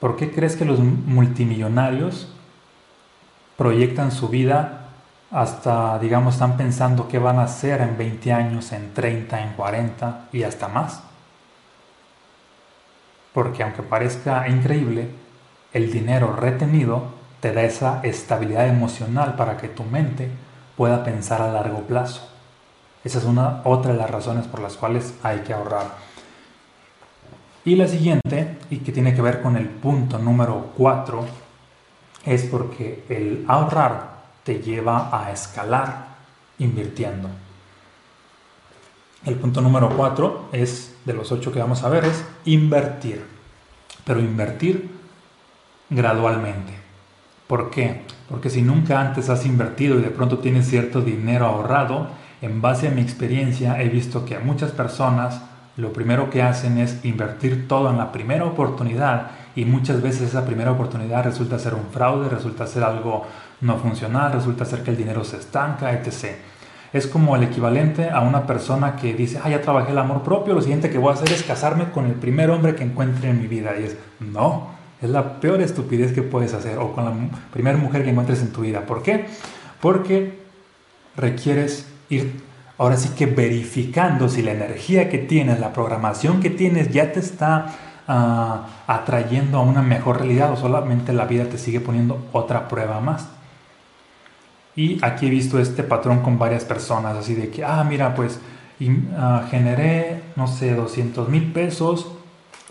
[0.00, 2.28] ¿Por qué crees que los multimillonarios
[3.56, 4.88] proyectan su vida
[5.30, 10.28] hasta, digamos, están pensando qué van a hacer en 20 años, en 30, en 40
[10.32, 11.00] y hasta más?
[13.32, 15.08] porque aunque parezca increíble,
[15.72, 17.04] el dinero retenido
[17.40, 20.30] te da esa estabilidad emocional para que tu mente
[20.76, 22.28] pueda pensar a largo plazo.
[23.04, 25.86] Esa es una otra de las razones por las cuales hay que ahorrar.
[27.64, 31.26] Y la siguiente, y que tiene que ver con el punto número 4,
[32.24, 36.16] es porque el ahorrar te lleva a escalar
[36.58, 37.28] invirtiendo.
[39.24, 43.22] El punto número 4 es, de los 8 que vamos a ver, es invertir.
[44.04, 44.90] Pero invertir
[45.90, 46.72] gradualmente.
[47.46, 48.02] ¿Por qué?
[48.28, 52.08] Porque si nunca antes has invertido y de pronto tienes cierto dinero ahorrado,
[52.40, 55.42] en base a mi experiencia he visto que a muchas personas
[55.80, 60.44] lo primero que hacen es invertir todo en la primera oportunidad y muchas veces esa
[60.44, 63.26] primera oportunidad resulta ser un fraude, resulta ser algo
[63.60, 66.36] no funcional, resulta ser que el dinero se estanca, etc.
[66.92, 70.54] Es como el equivalente a una persona que dice, ah, ya trabajé el amor propio,
[70.54, 73.40] lo siguiente que voy a hacer es casarme con el primer hombre que encuentre en
[73.40, 73.72] mi vida.
[73.78, 74.68] Y es, no,
[75.00, 77.12] es la peor estupidez que puedes hacer, o con la
[77.52, 78.86] primera mujer que encuentres en tu vida.
[78.86, 79.26] ¿Por qué?
[79.80, 80.38] Porque
[81.16, 82.49] requieres ir
[82.80, 87.20] ahora sí que verificando si la energía que tienes, la programación que tienes ya te
[87.20, 87.76] está
[88.08, 92.98] ah, atrayendo a una mejor realidad o solamente la vida te sigue poniendo otra prueba
[93.00, 93.28] más.
[94.74, 98.40] Y aquí he visto este patrón con varias personas, así de que, ah, mira, pues
[99.14, 102.10] ah, generé, no sé, 200 mil pesos,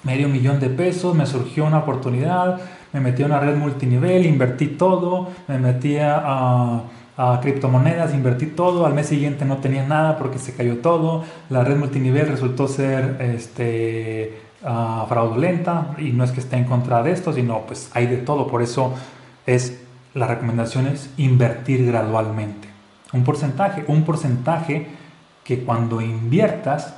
[0.02, 2.60] medio millón de pesos, me surgió una oportunidad,
[2.94, 6.82] me metí a una red multinivel, invertí todo, me metí a,
[7.22, 11.66] a criptomonedas, invertí todo, al mes siguiente no tenía nada porque se cayó todo, la
[11.66, 17.12] red multinivel resultó ser este, ah, fraudulenta y no es que esté en contra de
[17.12, 18.94] esto, sino pues hay de todo, por eso
[19.46, 19.82] es
[20.14, 22.70] la recomendación es invertir gradualmente.
[23.12, 24.88] Un porcentaje, un porcentaje
[25.44, 26.94] que cuando inviertas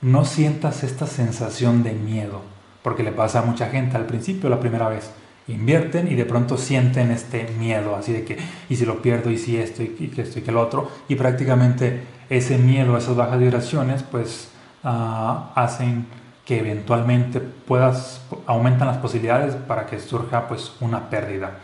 [0.00, 2.42] no sientas esta sensación de miedo,
[2.84, 5.10] porque le pasa a mucha gente al principio, la primera vez.
[5.46, 9.38] Invierten y de pronto sienten este miedo, así de que, y si lo pierdo, y
[9.38, 13.38] si esto, y que esto, y que lo otro, y prácticamente ese miedo, esas bajas
[13.38, 14.48] vibraciones, pues
[14.82, 16.06] ah, hacen
[16.44, 21.58] que eventualmente puedas, aumentan las posibilidades para que surja pues una pérdida.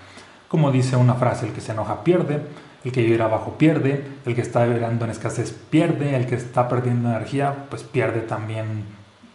[0.48, 2.42] Como dice una frase, el que se enoja pierde,
[2.84, 6.68] el que vive abajo pierde, el que está vibrando en escasez pierde, el que está
[6.68, 8.84] perdiendo energía, pues pierde también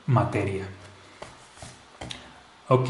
[0.07, 0.65] materia.
[2.67, 2.89] Ok.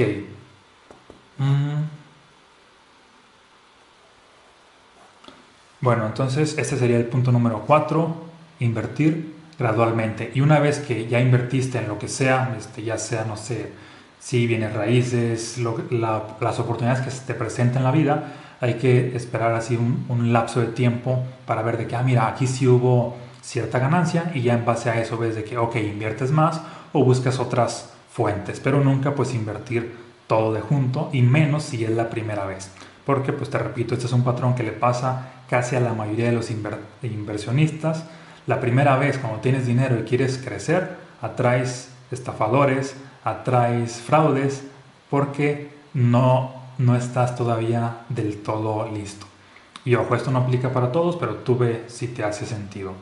[5.81, 8.15] Bueno, entonces este sería el punto número 4,
[8.59, 10.31] invertir gradualmente.
[10.33, 13.71] Y una vez que ya invertiste en lo que sea, este, ya sea, no sé,
[14.19, 19.53] si bienes raíces, las oportunidades que se te presentan en la vida, hay que esperar
[19.53, 23.77] así un, lapso de tiempo para ver de que, ah, mira, aquí sí hubo cierta
[23.77, 26.61] ganancia y ya en base a eso ves de que, ok, inviertes más
[26.93, 29.93] o buscas otras fuentes, pero nunca pues invertir
[30.27, 32.71] todo de junto y menos si es la primera vez.
[33.05, 36.25] Porque pues te repito, este es un patrón que le pasa casi a la mayoría
[36.25, 36.49] de los
[37.03, 38.05] inversionistas.
[38.47, 44.63] La primera vez cuando tienes dinero y quieres crecer, atraes estafadores, atraes fraudes
[45.09, 49.27] porque no, no estás todavía del todo listo.
[49.83, 52.93] Y ojo, esto no aplica para todos, pero tú ve si te hace sentido,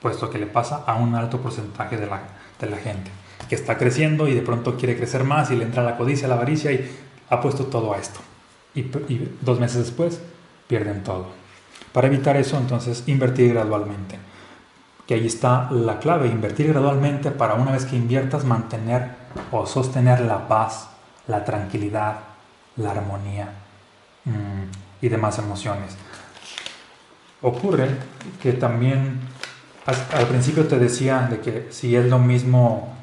[0.00, 2.20] puesto que le pasa a un alto porcentaje de la,
[2.58, 3.10] de la gente
[3.48, 6.34] que está creciendo y de pronto quiere crecer más y le entra la codicia, la
[6.34, 6.90] avaricia y
[7.28, 8.20] ha puesto todo a esto.
[8.74, 8.82] Y,
[9.40, 10.20] dos meses después
[10.66, 11.26] pierden todo.
[11.92, 14.18] Para evitar eso, entonces, invertir gradualmente.
[15.06, 19.08] Que ahí está la clave, invertir gradualmente para una vez que inviertas mantener
[19.50, 20.88] o sostener la paz,
[21.26, 22.18] la tranquilidad,
[22.76, 23.52] la armonía
[24.24, 25.96] mm, y demás emociones.
[27.42, 27.88] Ocurre
[28.40, 29.18] que también
[29.86, 32.99] al principio te decía de que si es lo mismo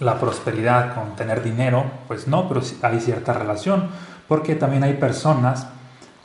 [0.00, 3.88] la prosperidad con tener dinero, pues no, pero hay cierta relación,
[4.28, 5.68] porque también hay personas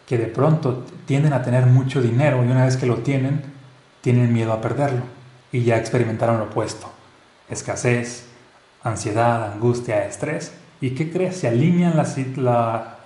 [0.07, 3.43] que de pronto tienden a tener mucho dinero y una vez que lo tienen,
[4.01, 5.03] tienen miedo a perderlo
[5.51, 6.89] y ya experimentaron lo opuesto
[7.49, 8.27] escasez,
[8.83, 10.53] ansiedad, angustia, estrés.
[10.81, 11.37] ¿Y qué crees?
[11.37, 12.15] Se alinean las,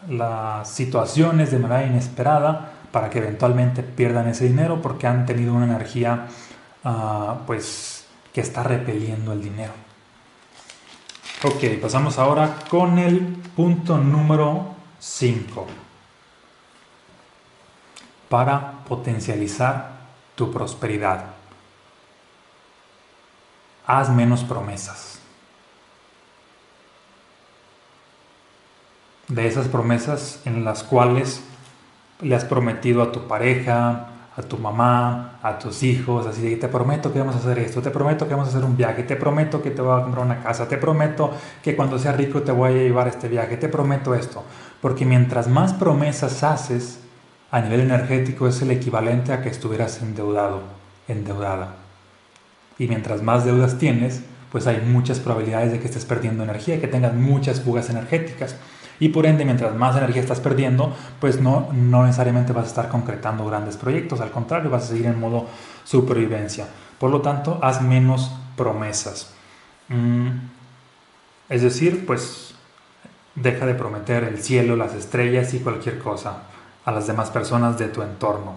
[0.09, 5.65] las situaciones de manera inesperada para que eventualmente pierdan ese dinero porque han tenido una
[5.65, 6.27] energía
[6.83, 9.73] ah, pues que está repeliendo el dinero.
[11.43, 13.19] Ok, pasamos ahora con el
[13.55, 15.67] punto número 5
[18.29, 19.91] para potencializar
[20.35, 21.33] tu prosperidad
[23.85, 25.19] haz menos promesas.
[29.27, 31.43] De esas promesas en las cuales
[32.21, 36.67] le has prometido a tu pareja, a tu mamá, a tus hijos, así de te
[36.67, 39.15] prometo que vamos a hacer esto, te prometo que vamos a hacer un viaje, te
[39.15, 41.31] prometo que te voy a comprar una casa, te prometo
[41.61, 44.43] que cuando sea rico te voy a llevar este viaje, te prometo esto.
[44.81, 46.99] Porque mientras más promesas haces
[47.51, 50.63] a nivel energético es el equivalente a que estuvieras endeudado,
[51.07, 51.75] endeudada.
[52.79, 56.87] Y mientras más deudas tienes, pues hay muchas probabilidades de que estés perdiendo energía, que
[56.87, 58.55] tengas muchas fugas energéticas.
[58.99, 62.89] Y por ende, mientras más energía estás perdiendo, pues no, no necesariamente vas a estar
[62.89, 65.47] concretando grandes proyectos, al contrario, vas a seguir en modo
[65.83, 66.67] supervivencia.
[66.99, 69.33] Por lo tanto, haz menos promesas.
[69.89, 70.29] Mm,
[71.49, 72.55] es decir, pues
[73.35, 76.43] deja de prometer el cielo, las estrellas y cualquier cosa
[76.85, 78.53] a las demás personas de tu entorno.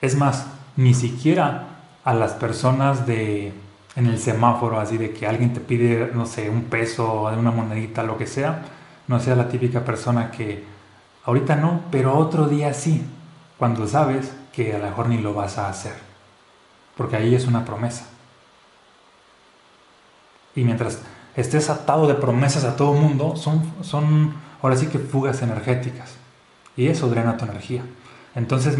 [0.00, 0.46] Es más,
[0.76, 1.68] ni siquiera
[2.04, 3.52] a las personas de
[3.96, 8.02] en el semáforo, así de que alguien te pide, no sé, un peso, una monedita,
[8.02, 8.62] lo que sea,
[9.08, 10.64] no seas la típica persona que
[11.24, 13.04] ahorita no, pero otro día sí,
[13.58, 15.94] cuando sabes que a lo mejor ni lo vas a hacer,
[16.96, 18.06] porque ahí es una promesa.
[20.54, 21.00] Y mientras
[21.36, 26.14] estés atado de promesas a todo mundo, son, son ahora sí que fugas energéticas.
[26.76, 27.82] Y eso drena tu energía.
[28.34, 28.76] Entonces,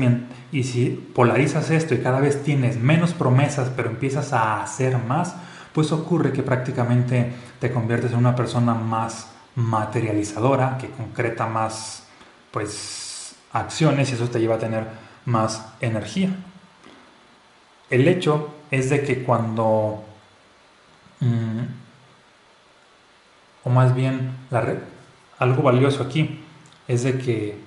[0.50, 5.36] y si polarizas esto y cada vez tienes menos promesas, pero empiezas a hacer más,
[5.72, 12.04] pues ocurre que prácticamente te conviertes en una persona más materializadora, que concreta más,
[12.50, 14.86] pues, acciones y eso te lleva a tener
[15.24, 16.30] más energía.
[17.90, 20.04] El hecho es de que cuando,
[21.20, 21.60] mm,
[23.64, 24.78] o más bien, la,
[25.38, 26.40] algo valioso aquí
[26.88, 27.58] es de que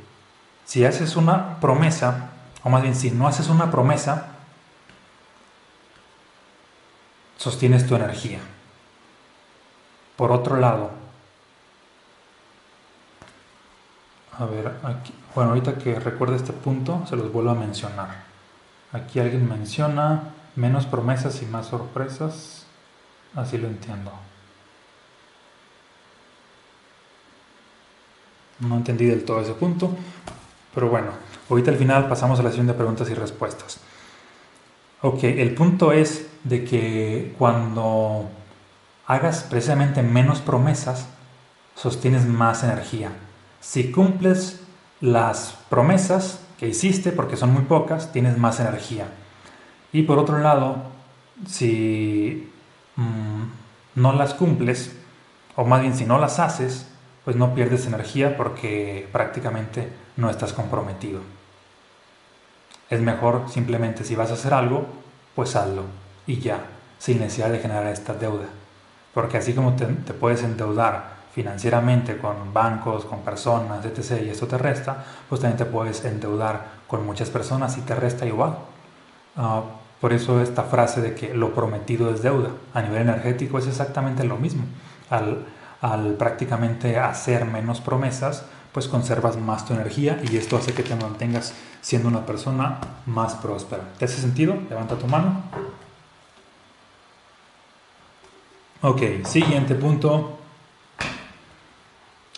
[0.65, 2.31] si haces una promesa,
[2.63, 4.33] o más bien si no haces una promesa,
[7.37, 8.39] sostienes tu energía.
[10.17, 10.91] Por otro lado,
[14.39, 18.23] a ver, aquí, bueno, ahorita que recuerde este punto, se los vuelvo a mencionar.
[18.93, 22.65] Aquí alguien menciona menos promesas y más sorpresas,
[23.35, 24.11] así lo entiendo.
[28.59, 29.95] No entendí del todo ese punto,
[30.73, 31.11] pero bueno,
[31.49, 33.79] ahorita al final pasamos a la sesión de preguntas y respuestas.
[35.01, 38.29] Ok, el punto es de que cuando
[39.05, 41.07] hagas precisamente menos promesas,
[41.75, 43.11] sostienes más energía.
[43.67, 44.61] Si cumples
[45.01, 49.07] las promesas que hiciste, porque son muy pocas, tienes más energía.
[49.91, 50.83] Y por otro lado,
[51.45, 52.49] si
[52.95, 53.43] mm,
[53.95, 54.95] no las cumples,
[55.57, 56.87] o más bien si no las haces,
[57.25, 61.19] pues no pierdes energía porque prácticamente no estás comprometido.
[62.89, 64.87] Es mejor simplemente si vas a hacer algo,
[65.35, 65.83] pues hazlo
[66.25, 66.61] y ya,
[66.99, 68.45] sin necesidad de generar esta deuda.
[69.13, 74.57] Porque así como te, puedes endeudar financieramente con bancos, con personas, etc., y esto te
[74.57, 78.57] resta, pues también te puedes endeudar con muchas personas y te resta igual.
[79.35, 79.61] Ah,
[80.01, 84.23] por eso esta frase de que lo prometido es deuda a nivel energético es exactamente
[84.23, 84.63] lo mismo.
[85.11, 90.95] Al, prácticamente hacer menos promesas, pues conservas más tu energía y esto hace que te
[90.95, 93.83] mantengas siendo una persona más próspera.
[93.99, 94.55] ¿Te hace sentido?
[94.71, 95.43] Levanta tu mano.
[98.81, 100.37] Ok, siguiente punto.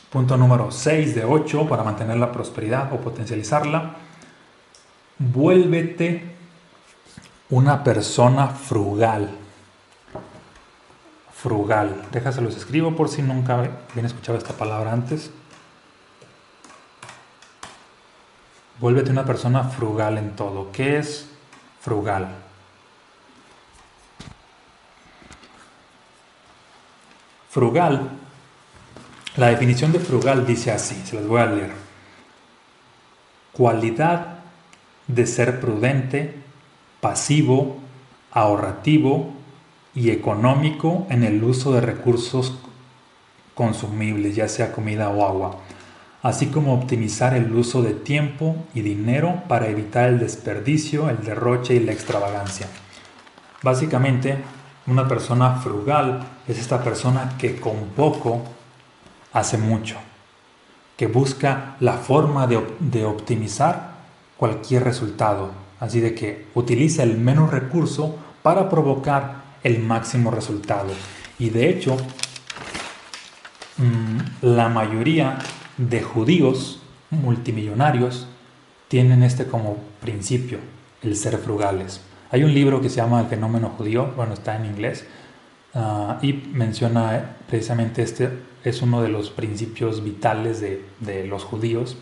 [0.09, 3.95] Punto número 6 de 8 para mantener la prosperidad o potencializarla.
[5.19, 6.35] Vuélvete
[7.51, 9.29] una persona frugal.
[11.31, 12.07] Frugal.
[12.11, 13.59] Déjaselos escribo por si nunca
[13.91, 15.29] habían escuchado esta palabra antes.
[18.79, 20.71] Vuélvete una persona frugal en todo.
[20.71, 21.29] ¿Qué es
[21.81, 22.29] frugal?
[27.49, 28.09] Frugal,
[29.39, 31.71] la definición de frugal dice así, se las voy a leer.
[33.53, 34.39] Cualidad
[35.07, 36.35] de ser prudente,
[37.01, 37.77] pasivo,
[38.31, 39.33] ahorrativo
[39.95, 42.59] y económico en el uso de recursos
[43.55, 45.59] consumibles, ya sea comida o agua
[46.21, 51.75] así como optimizar el uso de tiempo y dinero para evitar el desperdicio, el derroche
[51.75, 52.67] y la extravagancia.
[53.63, 54.37] Básicamente,
[54.87, 58.43] una persona frugal es esta persona que con poco
[59.33, 59.97] hace mucho,
[60.97, 63.99] que busca la forma de, optimizar
[64.37, 70.89] cualquier resultado, así de que utiliza el menos recurso para provocar el máximo resultado.
[71.37, 71.97] Y de hecho,
[73.77, 75.39] mm, la mayoría
[75.77, 78.27] de judíos multimillonarios
[78.87, 80.59] tienen este como principio,
[81.01, 82.01] el ser frugales.
[82.31, 85.05] Hay un libro que se llama El fenómeno judío, bueno, está en inglés,
[85.73, 88.29] ah, y menciona precisamente este,
[88.63, 91.97] es uno de los principios vitales de, de, los judíos,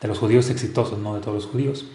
[0.00, 1.86] de los judíos exitosos, no de todos los judíos,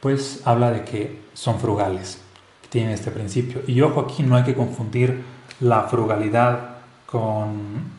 [0.00, 2.20] pues habla de que son frugales,
[2.68, 3.62] tienen este principio.
[3.66, 5.22] Y ojo aquí, no hay que confundir
[5.60, 7.96] la frugalidad con,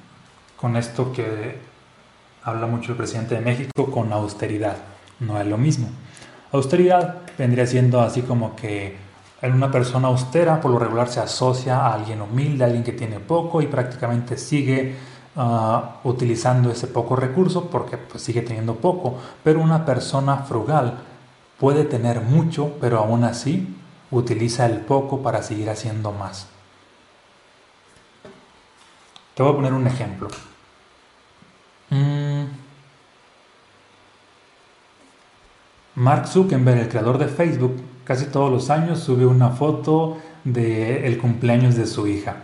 [0.55, 1.57] con esto que
[2.43, 4.77] habla mucho el presidente de México con austeridad.
[5.19, 5.89] No es lo mismo.
[6.51, 8.95] Austeridad vendría siendo así como que
[9.41, 12.93] en una persona austera por lo regular se asocia a alguien humilde, a alguien que
[12.93, 14.95] tiene poco y prácticamente sigue
[15.35, 19.17] ah, utilizando ese poco recurso porque pues, sigue teniendo poco.
[19.43, 20.99] Pero una persona frugal
[21.59, 23.75] puede tener mucho, pero aún así
[24.09, 26.47] utiliza el poco para seguir haciendo más.
[29.35, 30.29] Te voy a poner un ejemplo.
[31.91, 32.45] Mm.
[35.95, 37.75] Mark Zuckerberg, el creador de Facebook,
[38.07, 42.37] casi todos los años sube una foto del cumpleaños de su hija.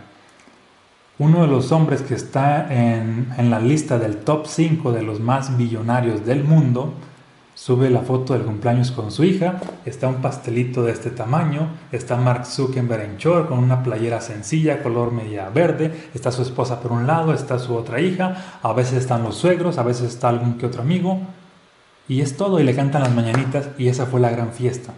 [1.18, 5.50] Uno de los hombres que está en, la lista del top 5 de los más
[5.50, 6.92] millonarios del mundo
[7.56, 12.16] Sube la foto del cumpleaños con su hija, está un pastelito de este tamaño, está
[12.16, 16.90] Mark Zuckerberg en short con una playera sencilla, color media verde, está su esposa por
[16.90, 20.58] un lado, está su otra hija, a veces están los suegros, a veces está algún
[20.58, 21.20] que otro amigo,
[22.08, 24.92] y es todo, y le cantan las mañanitas, y esa fue la gran fiesta.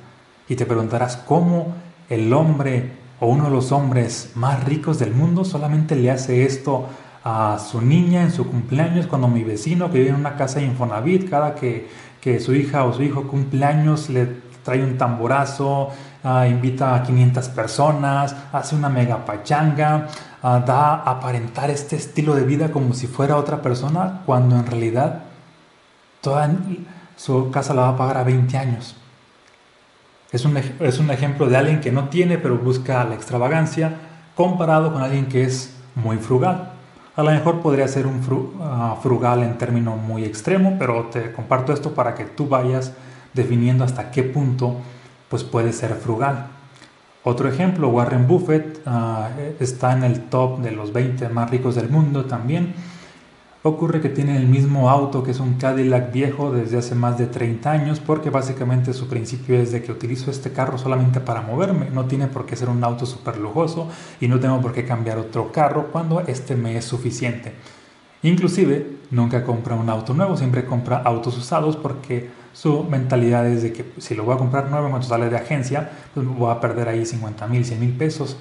[0.49, 1.75] Y te preguntarás cómo
[2.09, 6.87] el hombre o uno de los hombres más ricos del mundo solamente le hace esto
[7.25, 10.67] a su niña en su cumpleaños, cuando mi vecino que vive en una casa de
[10.67, 11.89] Infonavit, cada que
[12.27, 14.27] que su hija o su hijo cumpleaños le
[14.65, 15.91] trae un tamborazo,
[16.25, 20.09] ah, invita a 500 personas, hace una mega pachanga,
[20.43, 24.67] ah, da a aparentar este estilo de vida como si fuera otra persona, cuando en
[24.67, 25.23] realidad
[26.21, 26.51] toda
[27.17, 28.97] su casa la va a pagar a 20 años.
[30.33, 33.95] Es un, es un ejemplo de alguien que no tiene pero busca la extravagancia
[34.35, 36.73] comparado con alguien que es muy frugal.
[37.17, 38.21] A lo mejor podría ser un
[38.61, 42.93] ah, frugal en término muy extremo, pero te comparto esto para que tú vayas
[43.33, 44.77] definiendo hasta qué punto
[45.31, 46.49] pues puede ser frugal.
[47.25, 51.89] Otro ejemplo, Warren Buffett ah, está en el top de los 20 más ricos del
[51.89, 52.75] mundo también
[53.67, 57.27] Ocurre que tiene el mismo auto que es un Cadillac viejo desde hace más de
[57.27, 61.91] 30 años porque básicamente su principio es de que utilizo este carro solamente para moverme,
[61.91, 63.89] no tiene por qué ser un auto súper lujoso
[64.21, 67.55] y no tengo por qué cambiar otro carro cuando este me es suficiente.
[68.23, 73.73] Inclusive nunca compra un auto nuevo, siempre compra autos usados porque su mentalidad es de
[73.73, 76.89] que si lo voy a comprar nuevo cuando sale de agencia, pues voy a perder
[76.89, 78.37] ahí 50 mil, 100 mil pesos.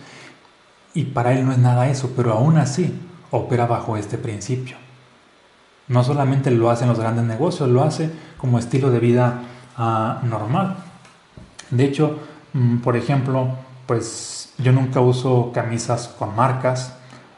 [0.94, 2.94] Y para él no es nada eso, pero aún así
[3.32, 4.85] opera bajo este principio.
[5.88, 9.42] No solamente lo hace en los grandes negocios, lo hace como estilo de vida
[9.78, 10.78] ah, normal.
[11.70, 12.20] De hecho,
[12.54, 13.50] mm, por ejemplo,
[13.86, 16.96] pues yo nunca uso camisas con marcas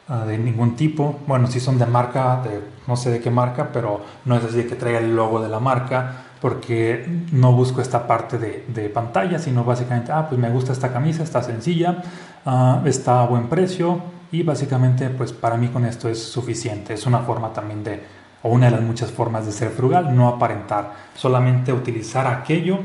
[0.08, 1.18] ah, de ningún tipo.
[1.26, 4.64] Bueno, sí son de marca, de no sé de qué marca, pero no es así
[4.64, 9.64] que traiga el logo de la marca, porque no busco esta parte de, pantalla, sino
[9.64, 12.02] básicamente, ah, pues me gusta esta camisa, está sencilla,
[12.46, 16.94] ah, está a buen precio y básicamente pues para mí con esto es suficiente.
[16.94, 18.02] Es una forma también de
[18.48, 22.78] o una de las muchas formas de ser frugal, no aparentar, solamente utilizar aquello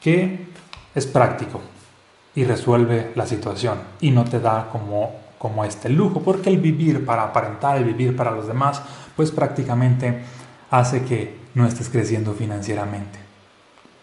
[0.00, 0.48] que
[0.94, 1.60] es práctico
[2.34, 7.06] y resuelve la situación y no te da como, como este lujo, porque el vivir
[7.06, 8.82] para aparentar, el vivir para los demás,
[9.14, 10.24] pues prácticamente
[10.70, 13.20] hace que no estés creciendo financieramente.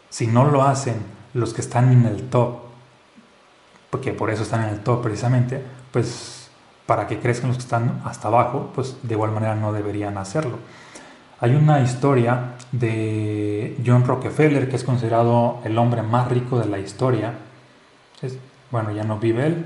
[0.09, 0.95] Si no lo hacen
[1.33, 2.59] los que están en el top,
[3.89, 6.49] porque por eso están en el top precisamente, pues
[6.85, 10.57] para que crezcan los que están hasta abajo, pues de igual manera no deberían hacerlo.
[11.43, 16.77] Hay una historia de John Rockefeller, que es considerado el hombre más rico de la
[16.77, 17.33] historia.
[18.69, 19.65] bueno, ya no vive él.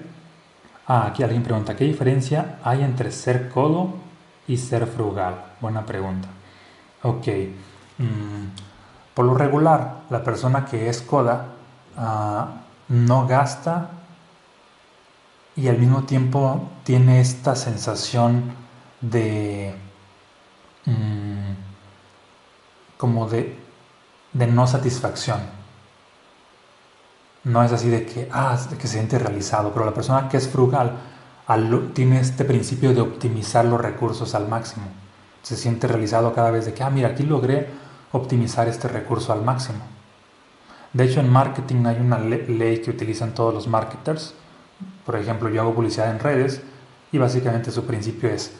[0.88, 3.94] Ah, aquí alguien pregunta, ¿qué diferencia hay entre ser codo
[4.48, 5.36] y ser frugal?
[5.60, 6.30] Buena pregunta.
[7.04, 7.28] Ok.
[7.98, 8.56] Mm,
[9.14, 11.48] por lo regular, la persona que es coda
[11.98, 13.90] ah, no gasta
[15.58, 18.54] y al mismo tiempo tiene esta sensación
[19.02, 19.76] de...
[20.86, 21.35] Mm,
[23.06, 23.56] como de,
[24.34, 25.38] no satisfacción.
[27.44, 30.38] No es así de que, ah, de que se siente realizado, pero la persona que
[30.38, 30.94] es frugal
[31.94, 34.88] tiene este principio de optimizar los recursos al máximo.
[35.44, 37.68] Se siente realizado cada vez de que, ah, mira, aquí logré
[38.12, 39.86] optimizar este recurso al máximo.
[40.94, 44.34] De hecho, en marketing hay una ley que utilizan todos los marketers.
[45.06, 46.60] Por ejemplo, yo hago publicidad en redes
[47.12, 48.52] y básicamente su principio es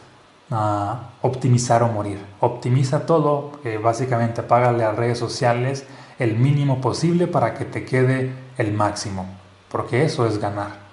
[0.50, 2.24] a optimizar o morir.
[2.40, 5.84] Optimiza todo, que básicamente págale a redes sociales
[6.18, 9.26] el mínimo posible para que te quede el máximo,
[9.70, 10.86] porque eso es ganar.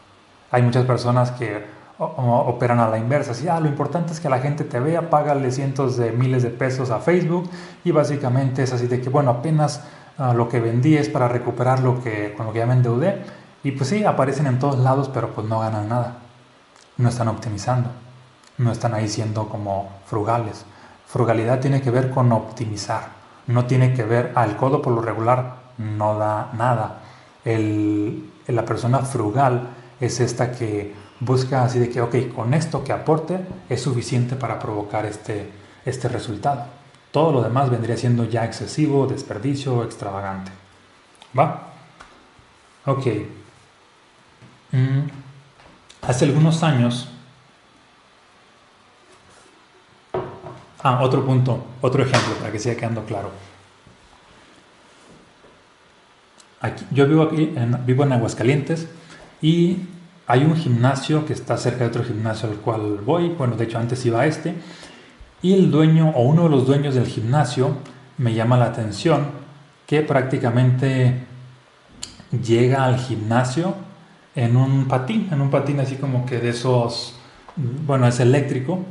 [0.51, 1.63] Hay muchas personas que
[1.97, 5.51] operan a la inversa, así, ah, lo importante es que la gente te vea, págale
[5.51, 7.49] cientos de miles de pesos a Facebook
[7.83, 9.81] y básicamente es así de que, bueno, apenas
[10.17, 13.21] ah, lo que vendí es para recuperar lo que, con lo que ya me endeudé
[13.63, 16.17] y pues sí, aparecen en todos lados, pero pues no ganan nada,
[16.97, 17.89] no están optimizando
[18.57, 20.65] no están ahí siendo como frugales.
[21.07, 23.09] Frugalidad tiene que ver con optimizar,
[23.47, 27.01] no tiene que ver, al codo por lo regular no da nada.
[27.45, 32.93] El, la persona frugal es esta que busca así de que, ok, con esto que
[32.93, 33.39] aporte
[33.69, 35.49] es suficiente para provocar este,
[35.85, 36.65] este resultado.
[37.11, 40.51] Todo lo demás vendría siendo ya excesivo, desperdicio, extravagante.
[41.37, 41.73] ¿Va?
[42.85, 43.05] Ok.
[44.71, 45.01] Mm.
[46.01, 47.09] Hace algunos años
[50.85, 53.31] Ah, otro punto, otro ejemplo para que siga quedando claro.
[56.59, 58.89] Aquí, yo vivo aquí, en, vivo en Aguascalientes
[59.41, 59.77] y
[60.27, 63.79] hay un gimnasio que está cerca de otro gimnasio al cual voy, bueno, de hecho
[63.79, 64.55] antes iba a este,
[65.41, 67.77] y el dueño o uno de los dueños del gimnasio
[68.17, 69.27] me llama la atención
[69.87, 71.23] que prácticamente
[72.45, 73.75] llega al gimnasio
[74.35, 77.15] en un patín, en un patín así como que de esos,
[77.55, 78.83] bueno, es eléctrico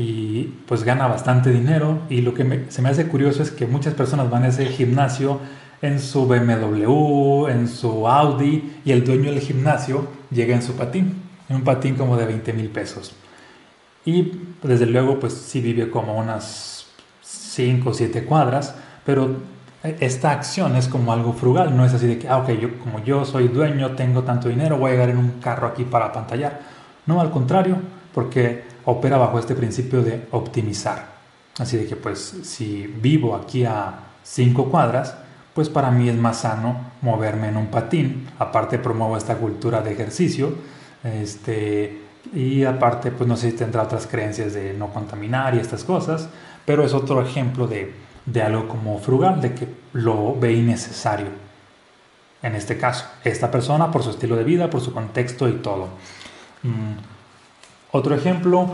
[0.00, 3.94] y pues gana bastante dinero y lo que se me hace curioso es que muchas
[3.94, 5.40] personas van a ese gimnasio
[5.82, 11.20] en su BMW, en su Audi y el dueño del gimnasio llega en su patín,
[11.48, 13.12] en un patín como de 20 mil pesos.
[14.04, 16.86] Y desde luego pues sí vive como unas
[17.22, 19.38] 5 o 7 cuadras, pero
[19.82, 23.02] esta acción es como algo frugal, no es así de que, ah, ok, yo, como
[23.02, 26.60] yo soy dueño, tengo tanto dinero, voy a llegar en un carro aquí para pantallar.
[27.04, 27.78] No, al contrario,
[28.14, 31.18] porque opera bajo este principio de optimizar.
[31.58, 35.16] Así de que pues si vivo aquí a 5 cuadras,
[35.54, 38.28] pues para mí es más sano moverme en un patín.
[38.38, 40.52] Aparte promuevo esta cultura de ejercicio.
[41.02, 42.02] Este,
[42.32, 46.28] y aparte, pues no sé si tendrá otras creencias de no contaminar y estas cosas,
[46.64, 47.92] pero es otro ejemplo de
[48.32, 51.28] de algo como frugal, de que lo ve innecesario.
[52.42, 55.88] En este caso, esta persona por su estilo de vida, por su contexto y todo.
[56.62, 56.92] Mm,
[57.90, 58.68] otro ejemplo,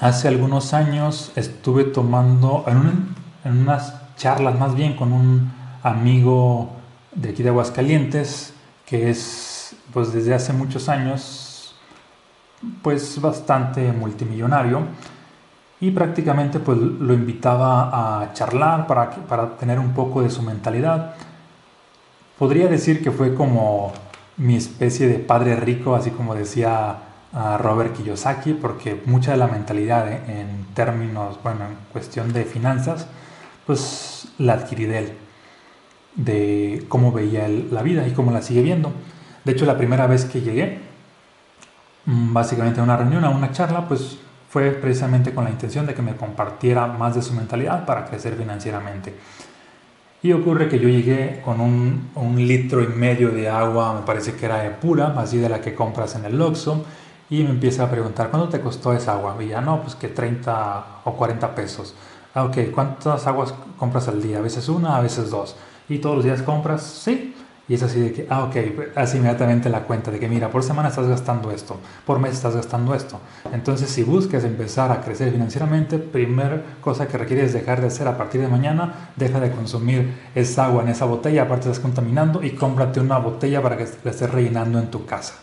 [0.00, 3.16] hace algunos años estuve tomando en,
[3.62, 5.50] unas charlas más bien con un
[5.82, 6.70] amigo
[7.14, 8.52] de aquí de Aguascalientes,
[8.84, 11.74] que es pues desde hace muchos años
[12.82, 14.82] pues bastante multimillonario
[15.80, 21.14] y prácticamente pues lo invitaba a charlar para, para tener un poco de su mentalidad.
[22.38, 23.92] Podría decir que fue como
[24.36, 29.48] mi especie de padre rico, así como decía a Robert Kiyosaki, porque mucha de la
[29.48, 33.06] mentalidad en términos, bueno, en cuestión de finanzas,
[33.66, 35.12] pues la adquirí de él,
[36.14, 38.92] de cómo veía él la vida y cómo la sigue viendo.
[39.44, 40.80] De hecho, la primera vez que llegué,
[42.06, 44.18] mm, básicamente a una reunión, a una charla, pues
[44.48, 48.34] fue precisamente con la intención de que me compartiera más de su mentalidad para crecer
[48.36, 49.14] financieramente.
[50.22, 54.46] Y ocurre que yo llegué con un, litro y medio de agua, me parece que
[54.46, 56.84] era de pura, así de la que compras en el Oxxo,
[57.30, 59.36] y me empieza a preguntar, ¿cuánto te costó esa agua?
[59.40, 61.94] Y ya no, pues que 30 o 40 pesos.
[62.34, 64.38] Ah, ok, ¿cuántas aguas compras al día?
[64.38, 65.56] A veces una, a veces dos.
[65.88, 66.82] ¿Y todos los días compras?
[66.82, 67.34] Sí.
[67.68, 68.56] Y es así de que, ah, ok,
[68.96, 71.76] hace inmediatamente la cuenta de que, mira, por semana estás gastando esto,
[72.06, 73.20] por mes estás gastando esto.
[73.52, 78.16] Entonces, si buscas empezar a crecer financieramente, primera cosa que requieres dejar de hacer a
[78.16, 82.52] partir de mañana, deja de consumir esa agua en esa botella, aparte estás contaminando, y
[82.52, 85.34] cómprate una botella para que la estés rellenando en tu casa.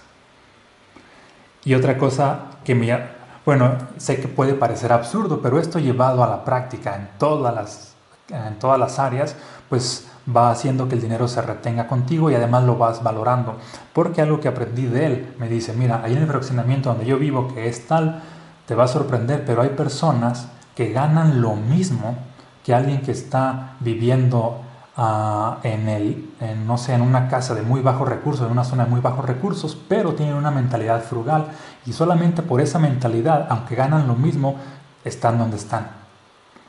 [1.66, 2.98] Y otra cosa que me...
[3.46, 7.96] Bueno, sé que puede parecer absurdo, pero esto llevado a la práctica en todas las,
[8.30, 9.36] en todas las áreas,
[9.70, 13.58] pues va haciendo que el dinero se retenga contigo y además lo vas valorando.
[13.94, 17.20] Porque algo que aprendí de él me dice, mira, ahí en el fraccionamiento donde yo
[17.20, 18.22] vivo, que es tal,
[18.66, 22.18] te va a sorprender, pero hay personas que ganan lo mismo
[22.64, 24.65] que alguien que está viviendo
[24.98, 26.30] ah, en, el,
[26.66, 29.26] no sé, en una casa de muy bajos recursos, en una zona de muy bajos
[29.26, 31.48] recursos, pero tienen una mentalidad frugal
[31.86, 34.56] y solamente por esa mentalidad, aunque ganan lo mismo,
[35.04, 35.88] están donde están.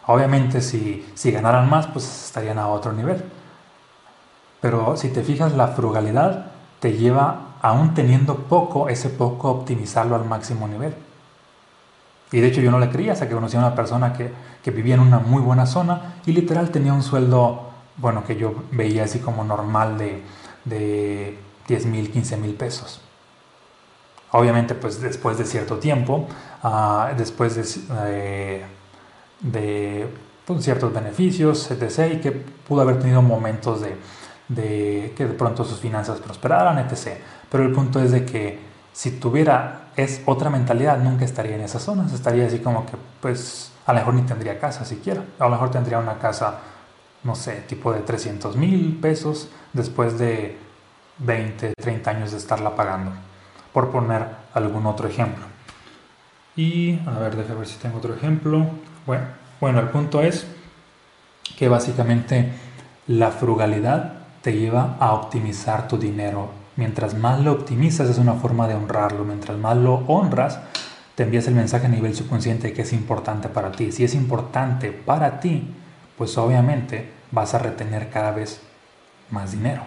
[0.06, 3.24] Obviamente si, si ganaran más, pues estarían a otro nivel.
[4.60, 6.46] Pero si te fijas, la frugalidad
[6.80, 10.94] te lleva, aún teniendo poco, ese poco optimizarlo al máximo nivel.
[12.32, 14.70] Y de hecho yo no le creía hasta que conocí a una persona que, que
[14.70, 17.65] vivía en una muy buena zona y literal tenía un sueldo,
[17.96, 20.22] bueno, que yo veía así como normal de,
[20.64, 21.38] de
[21.68, 23.00] 10 mil, 15 mil pesos.
[24.32, 26.28] Obviamente, pues después de cierto tiempo,
[26.62, 27.64] uh, después de,
[28.06, 28.64] eh,
[29.40, 30.08] de
[30.44, 33.96] pues, ciertos beneficios, etc., y que pudo haber tenido momentos de,
[34.48, 37.18] de que de pronto sus finanzas prosperaran, etc.
[37.50, 38.58] Pero el punto es de que
[38.92, 42.12] si tuviera es otra mentalidad, nunca estaría en esas zonas.
[42.12, 45.24] Estaría así como que, pues, a lo mejor ni tendría casa siquiera.
[45.38, 46.58] A lo mejor tendría una casa,
[47.26, 50.56] no sé, tipo de 300 mil pesos después de
[51.18, 53.10] 20, 30 años de estarla pagando.
[53.72, 54.24] Por poner
[54.54, 55.44] algún otro ejemplo.
[56.54, 58.64] Y, a ver, déjame ver si tengo otro ejemplo.
[59.06, 59.24] Bueno,
[59.60, 60.46] bueno, el punto es
[61.58, 62.52] que básicamente
[63.08, 66.50] la frugalidad te lleva a optimizar tu dinero.
[66.76, 69.24] Mientras más lo optimizas es una forma de honrarlo.
[69.24, 70.60] Mientras más lo honras,
[71.16, 73.90] te envías el mensaje a nivel subconsciente que es importante para ti.
[73.90, 75.74] Si es importante para ti,
[76.16, 78.60] pues obviamente vas a retener cada vez
[79.30, 79.82] más dinero.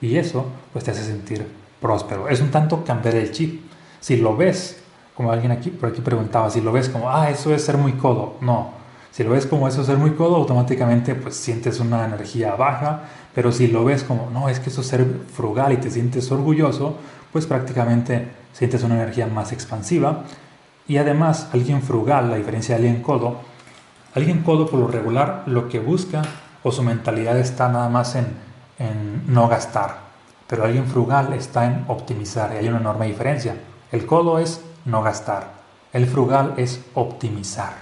[0.00, 1.46] Y eso pues te hace sentir
[1.80, 2.28] próspero.
[2.28, 3.62] Es un tanto cambiar el chip.
[4.00, 4.82] Si lo ves,
[5.14, 7.92] como alguien aquí por aquí preguntaba, si lo ves como, ah, eso es ser muy
[7.92, 8.36] codo.
[8.40, 8.72] No,
[9.12, 13.02] si lo ves como eso es ser muy codo, automáticamente pues sientes una energía baja,
[13.34, 16.32] pero si lo ves como, no, es que eso es ser frugal y te sientes
[16.32, 16.96] orgulloso,
[17.32, 20.24] pues prácticamente sientes una energía más expansiva.
[20.88, 23.40] Y además, alguien frugal, a diferencia de alguien codo,
[24.14, 26.22] alguien codo por lo regular lo que busca
[26.64, 28.26] o su mentalidad está nada más en,
[28.78, 29.98] en no gastar,
[30.48, 33.54] pero alguien frugal está en optimizar y hay una enorme diferencia.
[33.92, 35.48] El codo es no gastar,
[35.92, 37.74] el frugal es optimizar.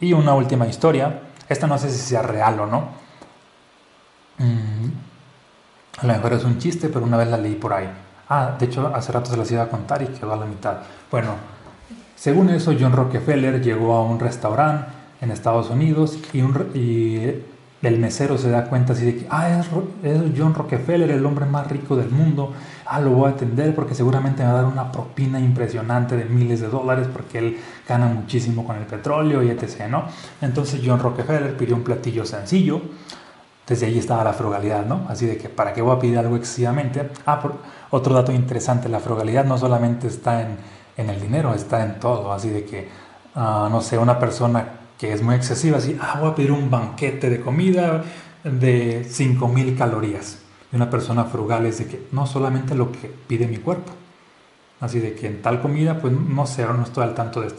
[0.00, 2.88] Y una última historia, esta no sé si sea real o no.
[4.38, 4.88] Mm,
[5.98, 7.88] a lo mejor es un chiste, pero una vez la leí por ahí.
[8.28, 10.78] Ah, de hecho, hace rato se las iba a contar y quedó a la mitad.
[11.10, 11.36] Bueno,
[12.16, 16.40] según eso, John Rockefeller llegó a un restaurante en Estados Unidos y,
[17.82, 19.68] el mesero se da cuenta así de que, ah, es,
[20.38, 22.54] John Rockefeller, el hombre más rico del mundo.
[22.86, 26.24] Ah, lo voy a atender porque seguramente me va a dar una propina impresionante de
[26.24, 30.04] miles de dólares porque él gana muchísimo con el petróleo y etc., ¿no?
[30.40, 32.80] Entonces John Rockefeller pidió un platillo sencillo.
[33.66, 35.06] Desde ahí estaba la frugalidad, ¿no?
[35.10, 37.10] Así de que, ¿para qué voy a pedir algo excesivamente?
[37.26, 37.56] Ah, por,
[37.90, 40.56] otro dato interesante, la frugalidad no solamente está en,
[40.96, 42.32] en el dinero, está en todo.
[42.32, 42.88] Así de que,
[43.34, 46.70] ah, no sé, una persona que es muy excesiva, así, ah, voy a pedir un
[46.70, 48.04] banquete de comida
[48.44, 50.38] de 5000 calorías.
[50.72, 53.92] Y una persona frugal es de que no solamente lo que pide mi cuerpo.
[54.80, 57.52] Así de que en tal comida, pues no sé, no estoy al tanto de,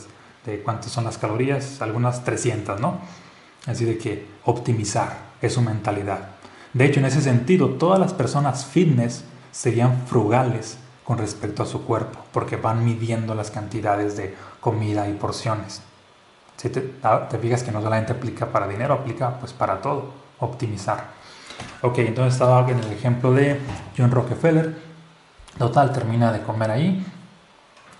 [0.45, 2.99] de cuántas son las calorías, algunas 300, ¿no?
[3.65, 6.29] Así de que optimizar es su mentalidad.
[6.73, 11.83] De hecho, en ese sentido, todas las personas fitness serían frugales con respecto a su
[11.85, 15.81] cuerpo, porque van midiendo las cantidades de comida y porciones.
[16.57, 16.81] Si te,
[17.41, 21.05] fijas que no solamente aplica para dinero, aplica pues para todo, optimizar.
[21.81, 23.59] Ok, entonces estaba en el ejemplo de
[23.97, 24.75] John Rockefeller.
[25.57, 27.05] Total, termina de comer ahí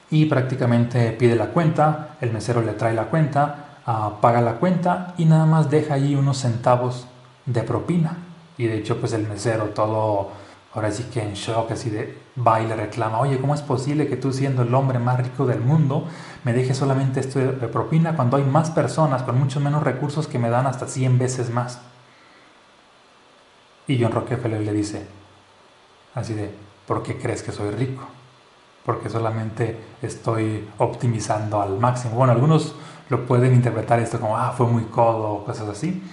[0.09, 5.13] y prácticamente pide la cuenta, el mesero le trae la cuenta, ah, paga la cuenta
[5.17, 7.07] y nada más deja ahí unos centavos
[7.45, 8.17] de propina.
[8.57, 10.31] Y de hecho pues el mesero todo
[10.75, 14.33] ahora sí que en shock, así de baile reclama, oye, ¿cómo es posible que tú
[14.33, 16.05] siendo el hombre más rico del mundo
[16.43, 20.37] me dejes solamente esto de propina cuando hay más personas con muchos menos recursos que
[20.37, 21.79] me dan hasta 100 veces más?
[23.87, 25.07] Y John Rockefeller le dice,
[26.13, 26.53] así de,
[26.85, 28.03] ¿por qué crees que soy rico?
[28.85, 32.15] Porque solamente estoy optimizando al máximo.
[32.15, 32.75] Bueno, algunos
[33.09, 36.03] lo pueden interpretar esto como, ah, fue muy codo o cosas así.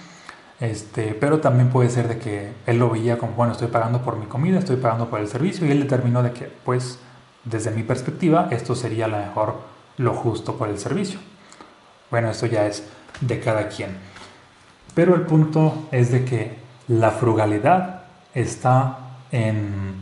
[0.63, 4.15] Este, pero también puede ser de que él lo veía como, bueno, estoy pagando por
[4.15, 6.99] mi comida, estoy pagando por el servicio y él determinó de que, pues,
[7.43, 9.55] desde mi perspectiva, esto sería lo mejor,
[9.97, 11.19] lo justo por el servicio.
[12.09, 12.87] Bueno, esto ya es
[13.19, 13.89] de cada quien.
[14.95, 16.55] Pero el punto es de que
[16.87, 18.03] la frugalidad
[18.33, 18.99] está
[19.31, 19.95] en,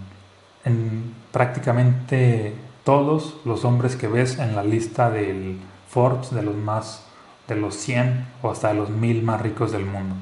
[0.63, 2.53] en prácticamente
[2.83, 5.59] todos los hombres que ves en la lista del
[5.89, 7.07] Forbes de los más
[7.47, 10.15] de los 100 o hasta de los 1000 más ricos del mundo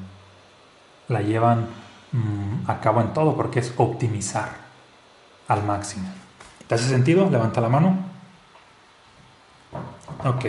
[1.10, 1.66] la llevan
[2.12, 4.48] mm, a cabo en todo porque es optimizar
[5.48, 6.08] al máximo.
[6.66, 7.28] ¿Te hace sentido?
[7.28, 7.98] Levanta la mano.
[10.24, 10.44] Ok.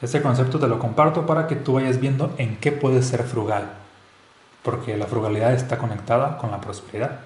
[0.00, 3.74] Este concepto te lo comparto para que tú vayas viendo en qué puedes ser frugal.
[4.62, 7.20] Porque la frugalidad está conectada con la prosperidad.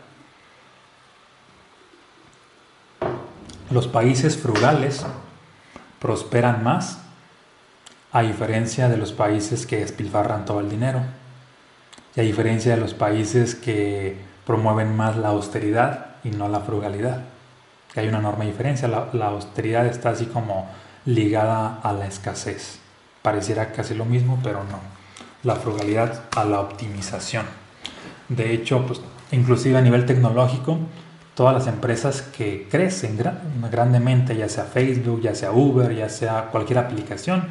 [3.70, 5.06] Los países frugales
[6.00, 6.98] prosperan más
[8.12, 11.02] a diferencia de los países que despilfarran todo el dinero.
[12.16, 17.24] Y a diferencia de los países que promueven más la austeridad y no la frugalidad.
[17.92, 18.88] Que hay una enorme diferencia.
[18.88, 20.68] La, austeridad está así como
[21.04, 22.78] ligada a la escasez.
[23.20, 24.80] Pareciera casi lo mismo, pero no.
[25.42, 27.44] La frugalidad a la optimización.
[28.28, 29.00] De hecho, pues,
[29.30, 30.78] inclusive a nivel tecnológico,
[31.34, 33.18] todas las empresas que crecen
[33.70, 37.46] grandemente, ya sea Facebook, ya sea Uber, ya sea cualquier aplicación,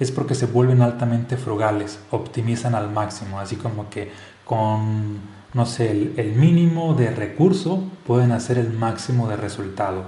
[0.00, 4.10] es porque se vuelven altamente frugales, optimizan al máximo, así como que
[4.46, 5.20] con,
[5.52, 10.04] no sé, el, mínimo de recurso pueden hacer el máximo de resultado.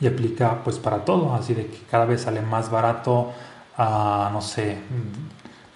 [0.00, 3.32] Y aplica pues para todo, así de que cada vez sale más barato,
[3.78, 4.78] a, no sé,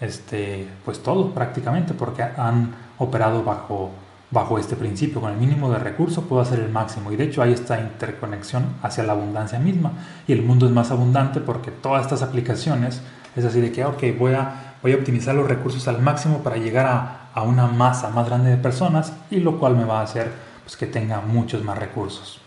[0.01, 3.91] este, pues todo prácticamente, porque han operado bajo
[4.31, 5.21] bajo este principio.
[5.21, 7.13] Con el mínimo de recursos puedo hacer el máximo.
[7.13, 9.93] Y de hecho hay esta interconexión hacia la abundancia misma.
[10.27, 13.03] Y el mundo es más abundante porque todas estas aplicaciones
[13.37, 16.57] es así de que, ok, voy a, voy a optimizar los recursos al máximo para
[16.57, 20.05] llegar a, a una masa más grande de personas y lo cual me va a
[20.05, 20.33] hacer
[20.65, 22.41] pues, que tenga muchos más recursos.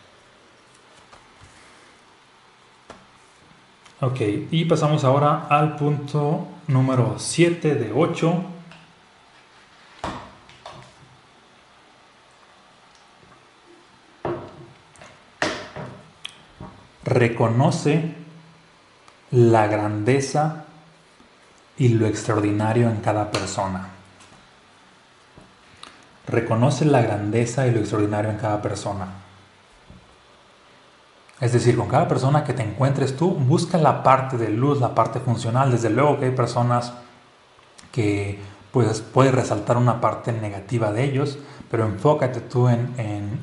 [4.01, 4.19] Ok,
[4.49, 8.43] y pasamos ahora al punto número 7 de 8
[17.12, 18.16] reconoce
[19.32, 20.66] la grandeza
[21.78, 23.89] y lo extraordinario en cada persona.
[26.28, 29.07] reconoce la grandeza y lo extraordinario en cada persona.
[31.41, 34.95] Es decir, con cada persona que te encuentres tú, busca la parte de luz, la
[34.95, 35.72] parte funcional.
[35.72, 36.93] Desde luego que hay personas
[37.91, 38.39] que
[38.72, 41.38] pues, resaltar una parte negativa de ellos,
[41.70, 42.93] pero enfócate tú en,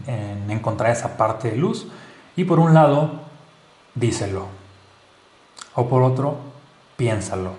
[0.07, 1.89] en encontrar esa parte de luz.
[2.37, 3.28] Y por un lado,
[3.99, 4.47] díselo.
[5.75, 6.39] O por otro,
[6.97, 7.53] piénsalo.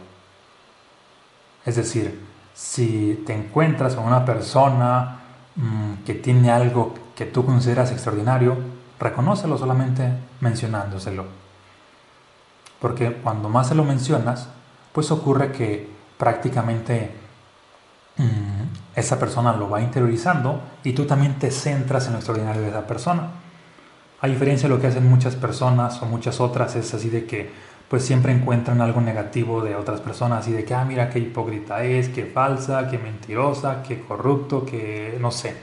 [1.65, 5.19] Es decir, si te encuentras con una persona
[5.55, 8.57] mm, que tiene algo que tú consideras extraordinario,
[8.99, 10.11] reconócelo solamente
[10.41, 11.25] mencionándoselo.
[12.79, 14.49] Porque cuando más se lo mencionas,
[14.93, 17.11] pues ocurre que prácticamente
[18.17, 22.69] mm, esa persona lo va interiorizando y tú también te centras en lo extraordinario de
[22.69, 23.31] esa persona.
[24.21, 27.49] A diferencia de lo que hacen muchas personas o muchas otras, es así de que
[27.89, 31.83] pues siempre encuentran algo negativo de otras personas y de que, ah, mira qué hipócrita
[31.83, 35.55] es, qué falsa, qué mentirosa, qué corrupto, que no sé.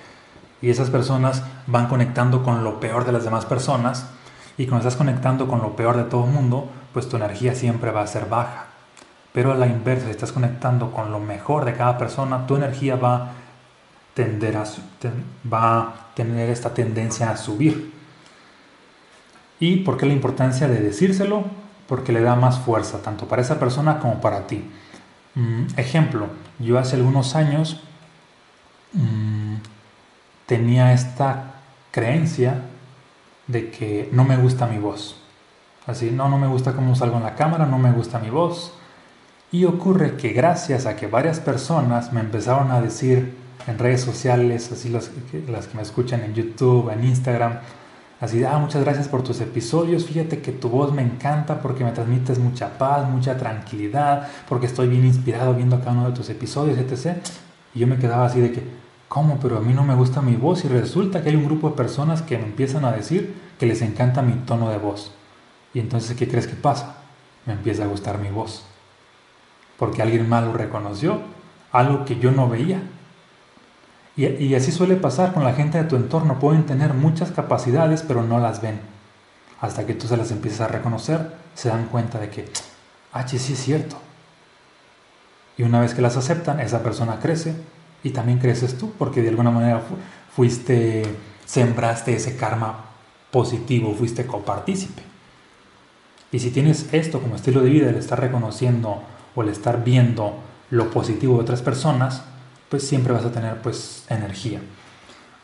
[0.60, 4.06] Y esas personas van conectando con lo peor de las demás personas
[4.58, 7.90] y cuando estás conectando con lo peor de todo el mundo, pues tu energía siempre
[7.90, 8.66] va a ser baja.
[9.32, 12.96] Pero a la inversa, si estás conectando con lo mejor de cada persona, tu energía
[12.96, 13.28] va a,
[14.14, 14.64] tender a,
[15.52, 17.95] va a tener esta tendencia a subir.
[19.60, 21.44] ¿Y por qué la importancia de decírselo?
[21.88, 24.64] porque le da más fuerza, tanto para esa persona como para ti.
[25.34, 26.28] Mm, ejemplo,
[26.58, 27.80] yo hace algunos años
[28.92, 29.56] mm,
[30.46, 31.54] tenía esta
[31.90, 32.62] creencia
[33.46, 35.16] de que no me gusta mi voz.
[35.86, 38.72] Así, no, no me gusta cómo salgo en la cámara, no me gusta mi voz.
[39.52, 43.36] Y ocurre que gracias a que varias personas me empezaron a decir
[43.68, 45.10] en redes sociales, así las,
[45.48, 47.60] las que me escuchan en YouTube, en Instagram,
[48.18, 50.06] Así, ah, muchas gracias por tus episodios.
[50.06, 54.88] Fíjate que tu voz me encanta porque me transmites mucha paz, mucha tranquilidad, porque estoy
[54.88, 57.18] bien inspirado viendo cada uno de tus episodios, etc.
[57.74, 58.62] Y yo me quedaba así de que,
[59.08, 59.38] ¿cómo?
[59.38, 61.76] Pero a mí no me gusta mi voz y resulta que hay un grupo de
[61.76, 65.12] personas que me empiezan a decir que les encanta mi tono de voz.
[65.74, 66.96] Y entonces, ¿qué crees que pasa?
[67.44, 68.64] Me empieza a gustar mi voz.
[69.78, 71.20] Porque alguien malo reconoció
[71.70, 72.80] algo que yo no veía.
[74.16, 76.38] Y, así suele pasar con la gente de tu entorno.
[76.38, 78.80] Pueden tener muchas capacidades, pero no las ven.
[79.60, 82.46] Hasta que tú se las empiezas a reconocer, se dan cuenta de que,
[83.12, 83.96] ah, sí es cierto.
[85.58, 87.56] Y una vez que las aceptan, esa persona crece
[88.02, 89.82] y también creces tú, porque de alguna manera
[90.34, 91.02] fuiste,
[91.44, 92.86] sembraste ese karma
[93.30, 95.02] positivo, fuiste copartícipe.
[96.32, 99.02] Y si tienes esto como estilo de vida, el estar reconociendo
[99.34, 100.34] o el estar viendo
[100.70, 102.24] lo positivo de otras personas,
[102.68, 104.60] pues siempre vas a tener pues energía.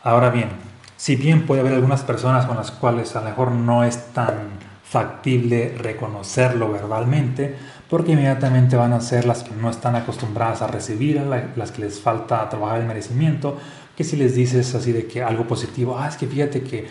[0.02, 0.50] Ahora bien,
[0.96, 4.60] si bien puede haber algunas personas con las cuales a lo mejor no es tan
[4.84, 7.56] factible reconocerlo verbalmente,
[7.88, 11.20] porque inmediatamente van a ser las que no están acostumbradas a recibir,
[11.56, 13.56] las que les falta trabajar el merecimiento,
[13.96, 16.88] que si les dices así de que algo positivo, ah, es que fíjate que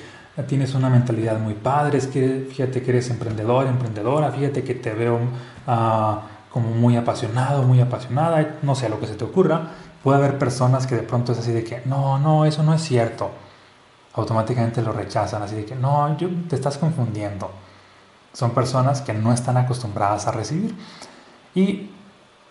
[0.47, 4.93] tienes una mentalidad muy padre, es que fíjate que eres emprendedor, emprendedora, fíjate que te
[4.93, 5.19] veo
[5.67, 6.21] ah,
[6.51, 9.71] como muy apasionado, muy apasionada, no sé, lo que se te ocurra,
[10.03, 12.81] puede haber personas que de pronto es así de que, no, no, eso no es
[12.81, 13.31] cierto.
[14.13, 17.51] Automáticamente lo rechazan, así de que, no, yo, te estás confundiendo.
[18.33, 20.75] Son personas que no están acostumbradas a recibir.
[21.53, 21.89] Y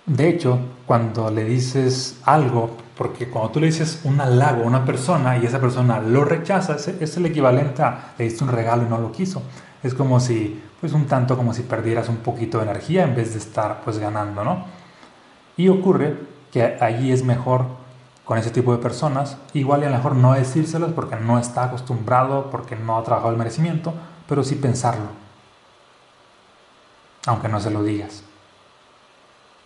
[0.06, 4.84] de hecho, cuando le dices algo, porque cuando tú le dices un halago a una
[4.84, 8.88] persona y esa persona lo rechaza, es, el equivalente a le diste un regalo y
[8.88, 9.42] no lo quiso.
[9.82, 13.32] Es como si, pues un tanto como si perdieras un poquito de energía en vez
[13.32, 14.64] de estar pues ganando, ¿no?
[15.56, 16.16] Y ocurre
[16.52, 17.66] que allí es mejor
[18.24, 21.64] con ese tipo de personas, igual y a lo mejor no decírselos porque no está
[21.64, 23.92] acostumbrado, porque no ha trabajado el merecimiento,
[24.28, 25.06] pero sí pensarlo,
[27.26, 28.22] aunque no se lo digas.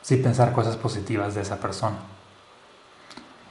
[0.01, 1.97] Sí pensar cosas positivas de esa persona.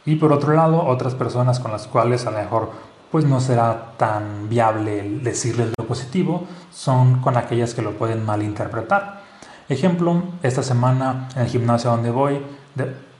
[0.06, 2.72] Y por otro lado, otras personas con las cuales a lo mejor
[3.12, 9.22] pues no será tan viable decirles lo positivo, son con aquellas que lo pueden malinterpretar.
[9.70, 12.42] Ejemplo, esta semana en el gimnasio donde voy,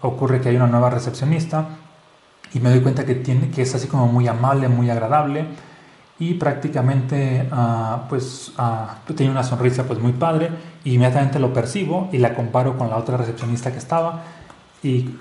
[0.04, 1.66] ocurre que hay una nueva recepcionista
[2.54, 5.46] y me doy cuenta que, tiene, que es así como muy amable, muy agradable
[6.20, 10.50] y prácticamente uh, pues uh, tiene una sonrisa pues muy padre.
[10.84, 14.22] Y inmediatamente lo percibo y la comparo con la otra recepcionista que estaba
[14.84, 15.16] y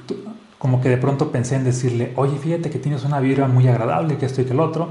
[0.58, 4.16] como que de pronto pensé en decirle, oye, fíjate que tienes una vibra muy agradable,
[4.16, 4.90] que esto y que el otro,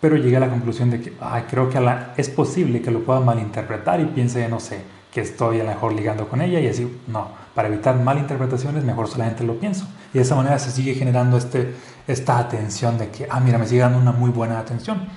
[0.00, 1.12] pero llegué a la conclusión de que
[1.48, 1.78] creo que
[2.16, 4.82] es posible que lo pueda malinterpretar y piense, no sé,
[5.12, 9.08] que estoy a lo mejor ligando con ella y así, no, para evitar malinterpretaciones mejor
[9.08, 9.86] solamente lo pienso.
[10.12, 11.74] Y de esa manera se sigue generando este,
[12.06, 15.08] esta atención de que, ah, mira, me sigue dando una muy buena atención.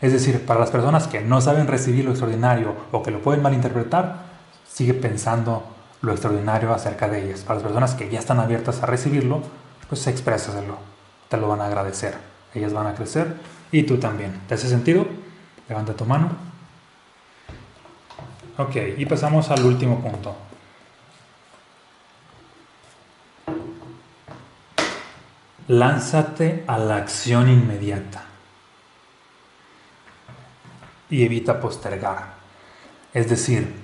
[0.00, 3.42] Es decir, para las personas que no saben recibir lo extraordinario o que lo pueden
[3.42, 4.24] malinterpretar,
[4.66, 5.62] sigue pensando
[6.02, 7.40] lo extraordinario acerca de ellas.
[7.40, 9.42] Para las personas que ya están abiertas a recibirlo,
[9.88, 10.76] pues exprésaselo.
[11.28, 12.14] te lo van a agradecer.
[12.54, 13.34] Ellas van a crecer
[13.72, 14.40] y tú también.
[14.46, 15.06] ¿Te hace sentido?
[15.68, 16.53] Levanta tu mano.
[18.56, 20.36] Ok, y pasamos al último punto.
[25.66, 28.22] Lánzate a la acción inmediata
[31.10, 32.34] y evita postergar.
[33.12, 33.74] Es decir,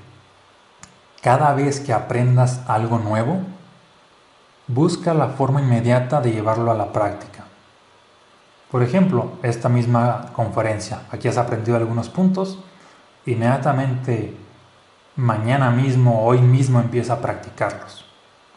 [1.21, 3.41] cada vez que aprendas algo nuevo,
[4.69, 7.45] busca la forma inmediata de llevarlo a la práctica.
[8.71, 12.61] Por ejemplo, esta misma conferencia, aquí has aprendido algunos puntos,
[13.27, 14.37] inmediatamente
[15.17, 18.05] mañana mismo, hoy mismo empieza a practicarlos.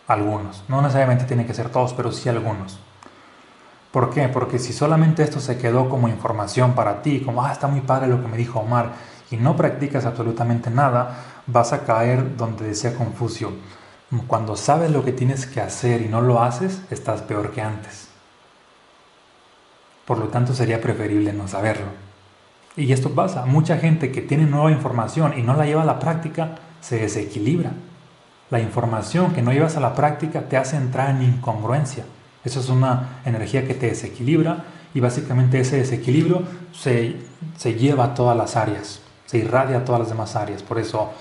[0.08, 2.80] Algunos, no necesariamente tiene que ser todos, pero sí algunos.
[3.92, 4.28] ¿Por qué?
[4.28, 8.08] Porque si solamente esto se quedó como información para ti, como, ah, está muy padre
[8.08, 8.94] lo que me dijo Omar,
[9.30, 13.54] y no practicas absolutamente nada, vas a caer donde decía Confucio,
[14.28, 18.10] cuando sabes lo que tienes que hacer y no lo haces, estás peor que antes.
[20.06, 22.03] Por lo tanto, sería preferible no saberlo.
[22.76, 26.00] Y esto pasa, mucha gente que tiene nueva información y no la lleva a la
[26.00, 27.72] práctica, se desequilibra.
[28.50, 32.06] La información que no llevas a la práctica te hace entrar en incongruencia.
[32.44, 37.18] Eso es una energía que te desequilibra y básicamente ese desequilibrio se,
[37.58, 40.62] se lleva a todas las áreas, se irradia a todas las demás áreas.
[40.62, 41.12] Por eso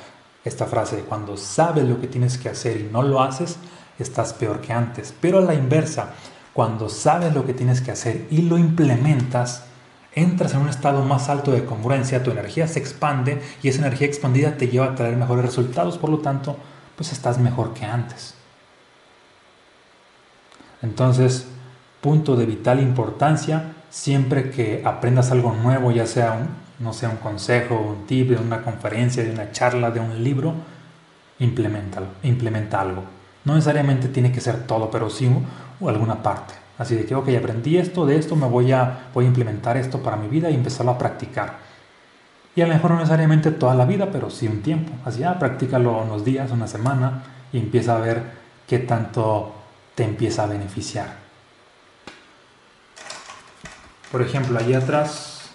[0.44, 3.58] esta frase de cuando sabes lo que tienes que hacer y no lo haces,
[3.98, 5.14] estás peor que antes.
[5.20, 6.10] Pero a la inversa,
[6.52, 9.64] cuando sabes lo que tienes que hacer y lo implementas,
[10.14, 14.06] entras en un estado más alto de congruencia, tu energía se expande y esa energía
[14.06, 16.56] expandida te lleva a traer mejores resultados, por lo tanto,
[16.96, 18.34] pues estás mejor que antes.
[20.82, 21.46] Entonces,
[22.00, 26.48] punto de vital importancia, siempre que aprendas algo nuevo, ya sea un,
[26.84, 30.54] no sea un consejo, un tip de una conferencia, de una charla, de un libro,
[31.38, 33.04] implementalo, implementa algo.
[33.44, 35.30] No necesariamente tiene que ser todo, pero sí
[35.88, 36.61] alguna parte.
[36.78, 40.02] Así de que, ok, aprendí esto, de esto me voy a, voy a implementar esto
[40.02, 41.58] para mi vida y empezarlo a practicar.
[42.54, 44.92] Y a lo mejor no necesariamente toda la vida, pero sí un tiempo.
[45.04, 48.22] Así, ah, practícalo unos días, una semana y empieza a ver
[48.66, 49.54] qué tanto
[49.94, 51.22] te empieza a beneficiar.
[54.10, 55.50] Por ejemplo, allí atrás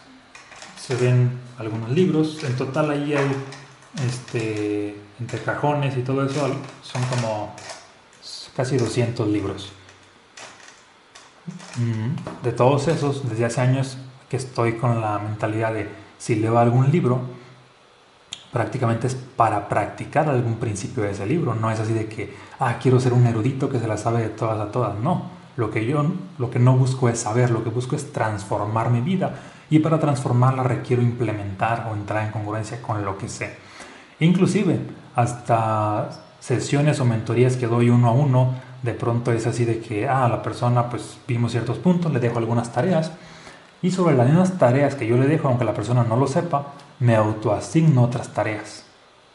[0.80, 2.44] se ven algunos libros.
[2.44, 3.32] En total ahí hay,
[4.08, 6.48] este, entre cajones y todo eso,
[6.82, 7.54] son como
[8.56, 9.72] casi 200 libros.
[12.44, 13.98] De todos esos, desde hace años
[14.30, 17.22] que estoy con la mentalidad de si leo algún libro,
[18.52, 21.56] prácticamente es para practicar algún principio de ese libro.
[21.56, 24.30] No es así de que, ah, quiero ser un erudito que se la sabe de
[24.30, 24.98] todas a todas.
[25.00, 26.06] No, lo que yo,
[26.38, 29.36] lo que no busco es saber, lo que busco es transformar mi vida
[29.70, 33.58] y para transformarla requiero implementar o entrar en congruencia con lo que sé.
[34.20, 34.80] Inclusive,
[35.16, 40.08] hasta sesiones o mentorías que doy uno a uno, de pronto es así de que,
[40.08, 43.12] ah, la persona pues vimos ciertos puntos, le dejo algunas tareas
[43.82, 46.74] y sobre las mismas tareas que yo le dejo, aunque la persona no lo sepa,
[47.00, 48.84] me autoasigno otras tareas.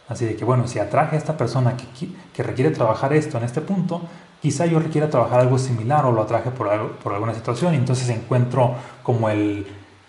[0.08, 1.86] Así de que, bueno, si atraje a esta persona que,
[2.34, 4.02] que requiere trabajar esto en este punto,
[4.42, 7.76] quizá yo requiera trabajar algo similar o lo atraje por, algo, por alguna situación y
[7.76, 9.66] entonces encuentro como el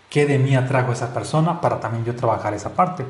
[0.10, 3.06] qué de mí atrajo a esa persona para también yo trabajar esa parte.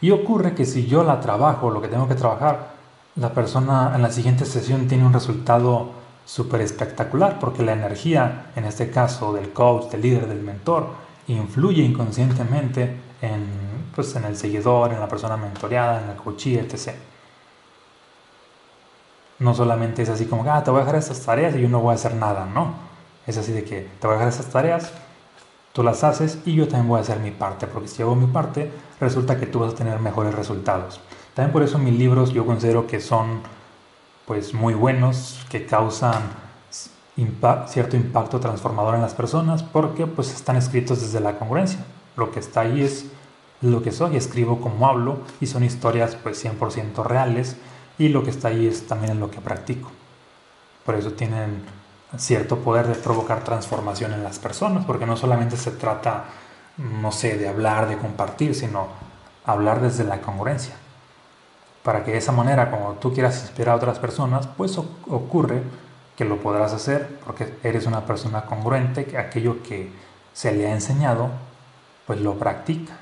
[0.00, 2.77] Y ocurre que si yo la trabajo, lo que tengo que trabajar,
[3.18, 5.90] la persona en la siguiente sesión tiene un resultado
[6.24, 10.88] súper espectacular porque la energía, en este caso del coach, del líder, del mentor,
[11.26, 13.46] influye inconscientemente en,
[13.94, 16.94] pues, en el seguidor, en la persona mentoreada, en el coachee, etc.
[19.38, 21.80] No solamente es así como, ah, te voy a dejar estas tareas y yo no
[21.80, 22.74] voy a hacer nada, no.
[23.26, 24.92] Es así de que te voy a dejar esas tareas,
[25.78, 28.26] Tú las haces y yo también voy a hacer mi parte, porque si hago mi
[28.26, 31.00] parte, resulta que tú vas a tener mejores resultados.
[31.38, 33.42] También por eso mis libros yo considero que son
[34.26, 36.20] pues muy buenos, que causan
[37.68, 41.78] cierto impacto transformador en las personas, porque pues están escritos desde la congruencia.
[42.16, 43.04] Lo que está ahí es
[43.60, 47.56] lo que soy, escribo como hablo y son historias pues 100% reales
[48.00, 49.92] y lo que está ahí es también lo que practico.
[50.84, 51.62] Por eso tienen
[52.16, 56.24] cierto poder de provocar transformación en las personas, porque no solamente se trata,
[56.78, 58.88] no sé, de hablar, de compartir, sino
[59.44, 60.74] hablar desde la congruencia.
[61.88, 65.62] Para que de esa manera, como tú quieras inspirar a otras personas, pues ocurre
[66.18, 69.90] que lo podrás hacer porque eres una persona congruente, que aquello que
[70.34, 71.30] se le ha enseñado,
[72.06, 72.92] pues lo practica.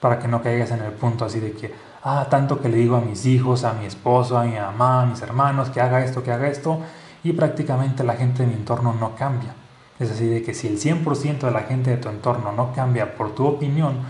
[0.00, 1.72] Para que no caigas en el punto así de que,
[2.02, 5.06] ah, tanto que le digo a mis hijos, a mi esposo, a mi mamá, a
[5.06, 6.80] mis hermanos, que haga esto, que haga esto,
[7.22, 9.54] y prácticamente la gente de mi entorno no cambia.
[9.98, 13.14] Es decir, de que si el 100% de la gente de tu entorno no cambia
[13.14, 14.00] por tu opinión,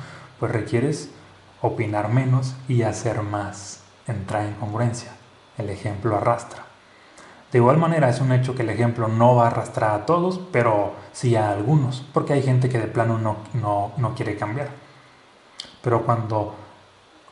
[0.40, 1.10] pues requieres
[1.64, 5.12] opinar menos y hacer más, entrar en congruencia.
[5.56, 6.66] El ejemplo arrastra.
[7.50, 10.40] De igual manera es un hecho que el ejemplo no va a arrastrar a todos,
[10.52, 14.68] pero sí a algunos, porque hay gente que de plano no, no, no quiere cambiar.
[15.80, 16.54] Pero cuando,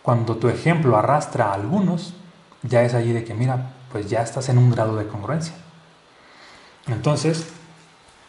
[0.02, 2.14] cuando tu ejemplo arrastra a algunos,
[2.62, 5.54] ya es allí de que, mira, pues ya estás en un grado de congruencia.
[6.86, 7.52] Entonces,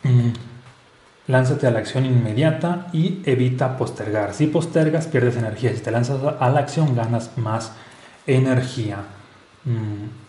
[0.03, 0.31] mm,
[1.27, 4.33] lánzate a la acción inmediata y evita postergar.
[4.33, 5.73] Si postergas, pierdes energía.
[5.73, 7.71] Si te lanzas a la acción, ganas más
[8.27, 8.97] energía.
[9.65, 10.23] Mm.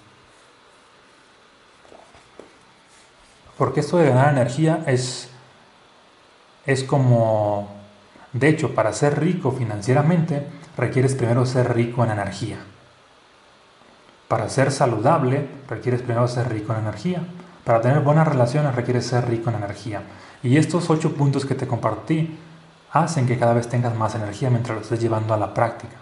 [3.56, 5.30] Porque esto de ganar energía es,
[6.66, 7.68] es como,
[8.32, 12.58] de hecho, para ser rico financieramente, requieres primero ser rico en energía.
[14.26, 17.22] Para ser saludable, requieres primero ser rico en energía.
[17.62, 20.02] Para tener buenas relaciones, requieres ser rico en energía.
[20.44, 22.36] Y estos ocho puntos que te compartí
[22.92, 25.96] hacen que cada vez tengas más energía mientras lo estés llevando a la práctica.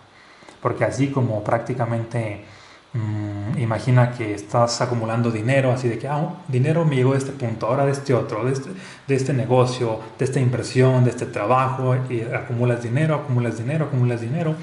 [0.60, 2.44] Porque así como prácticamente
[2.92, 7.30] mm, imagina que estás acumulando dinero, así de que, ah, dinero me llegó de este
[7.30, 8.70] punto, ahora de este otro, de este,
[9.06, 14.20] de este negocio, de esta impresión, de este trabajo, y acumulas dinero, acumulas dinero, acumulas
[14.20, 14.56] dinero.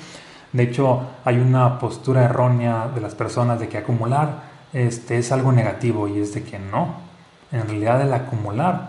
[0.52, 5.54] De hecho, hay una postura errónea de las personas de que acumular este, es algo
[5.54, 6.96] negativo y es de que no.
[7.52, 8.89] En realidad el acumular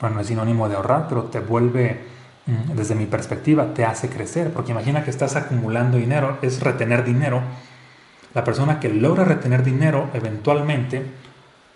[0.00, 2.04] bueno, es sinónimo de ahorrar, pero te vuelve,
[2.46, 7.04] mm, desde mi perspectiva, te hace crecer, porque imagina que estás acumulando dinero, es retener
[7.04, 7.42] dinero.
[8.34, 11.06] La persona que logra retener dinero, eventualmente,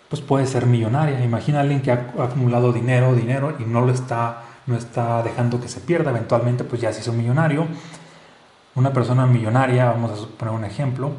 [0.09, 1.23] pues puede ser millonaria.
[1.23, 5.59] Imagina a alguien que ha acumulado dinero, dinero y no lo está, no está dejando
[5.59, 7.65] que se pierda, eventualmente pues ya se hizo millonario.
[8.75, 11.11] Una persona millonaria, vamos a poner un ejemplo,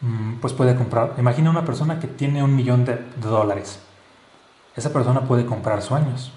[0.00, 3.80] mm, pues puede comprar, imagina una persona que tiene un millón de dólares
[4.76, 6.32] esa persona puede comprar sueños.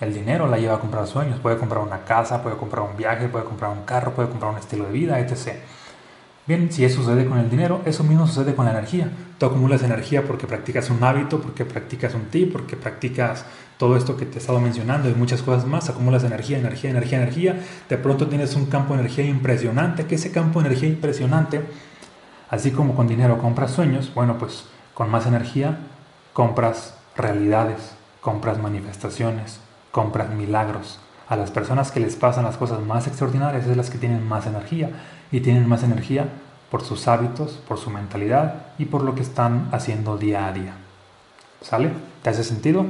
[0.00, 1.40] El dinero la lleva a comprar sueños.
[1.40, 4.58] Puede comprar una casa, puede comprar un viaje, puede comprar un carro, puede comprar un
[4.58, 5.56] estilo de vida, etc.
[6.46, 9.10] Bien, si eso sucede con el dinero, eso mismo sucede con la energía.
[9.38, 13.44] Tú acumulas energía porque practicas un hábito, porque practicas un tip, porque practicas
[13.76, 15.90] todo esto que te he estado mencionando y muchas cosas más.
[15.90, 17.60] Acumulas energía, energía, energía, energía.
[17.88, 20.06] De pronto tienes un campo de energía impresionante.
[20.06, 21.60] Que ese campo de energía impresionante,
[22.50, 24.64] así como con dinero compras sueños, bueno, pues
[24.94, 25.78] con más energía
[26.32, 29.60] compras realidades, compras manifestaciones,
[29.90, 31.00] compras milagros.
[31.28, 34.46] A las personas que les pasan las cosas más extraordinarias es las que tienen más
[34.46, 34.90] energía
[35.30, 36.28] y tienen más energía
[36.70, 40.74] por sus hábitos, por su mentalidad y por lo que están haciendo día a día.
[41.60, 41.90] ¿Sale?
[42.22, 42.86] ¿Te hace sentido?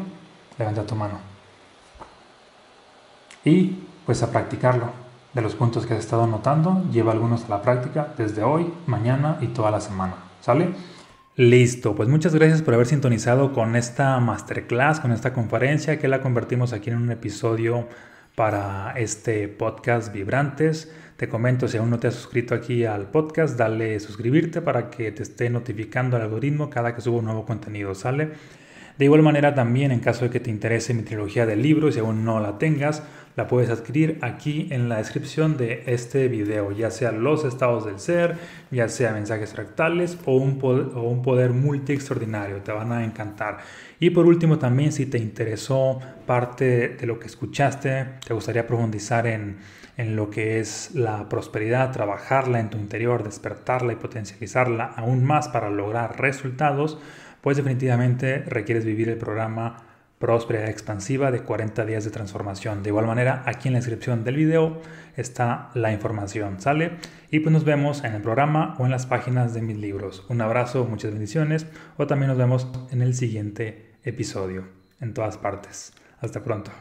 [0.58, 1.18] Levanta tu mano.
[3.44, 4.90] Y pues a practicarlo.
[5.32, 9.38] De los puntos que has estado anotando, lleva algunos a la práctica desde hoy, mañana
[9.40, 10.14] y toda la semana.
[10.40, 10.74] ¿Sale?
[11.38, 16.20] Listo, pues muchas gracias por haber sintonizado con esta masterclass, con esta conferencia que la
[16.20, 17.86] convertimos aquí en un episodio
[18.34, 20.92] para este podcast Vibrantes.
[21.16, 25.12] Te comento, si aún no te has suscrito aquí al podcast, dale suscribirte para que
[25.12, 28.30] te esté notificando el algoritmo cada que subo un nuevo contenido, ¿sale?
[28.98, 32.00] De igual manera también en caso de que te interese mi trilogía de libros y
[32.00, 33.04] aún no la tengas,
[33.38, 38.00] la puedes adquirir aquí en la descripción de este video, ya sea los estados del
[38.00, 38.36] ser,
[38.72, 43.04] ya sea mensajes fractales o un poder, o un poder multi extraordinario, te van a
[43.04, 43.58] encantar.
[44.00, 49.28] Y por último también si te interesó parte de lo que escuchaste, te gustaría profundizar
[49.28, 49.58] en,
[49.96, 55.46] en lo que es la prosperidad, trabajarla en tu interior, despertarla y potencializarla aún más
[55.46, 56.98] para lograr resultados,
[57.40, 59.87] pues definitivamente requieres vivir el programa
[60.18, 62.82] Próspera Expansiva de 40 días de transformación.
[62.82, 64.80] De igual manera, aquí en la descripción del video
[65.16, 66.92] está la información, ¿sale?
[67.30, 70.24] Y pues nos vemos en el programa o en las páginas de mis libros.
[70.28, 71.66] Un abrazo, muchas bendiciones
[71.96, 74.64] o también nos vemos en el siguiente episodio,
[75.00, 75.92] en todas partes.
[76.20, 76.72] Hasta pronto.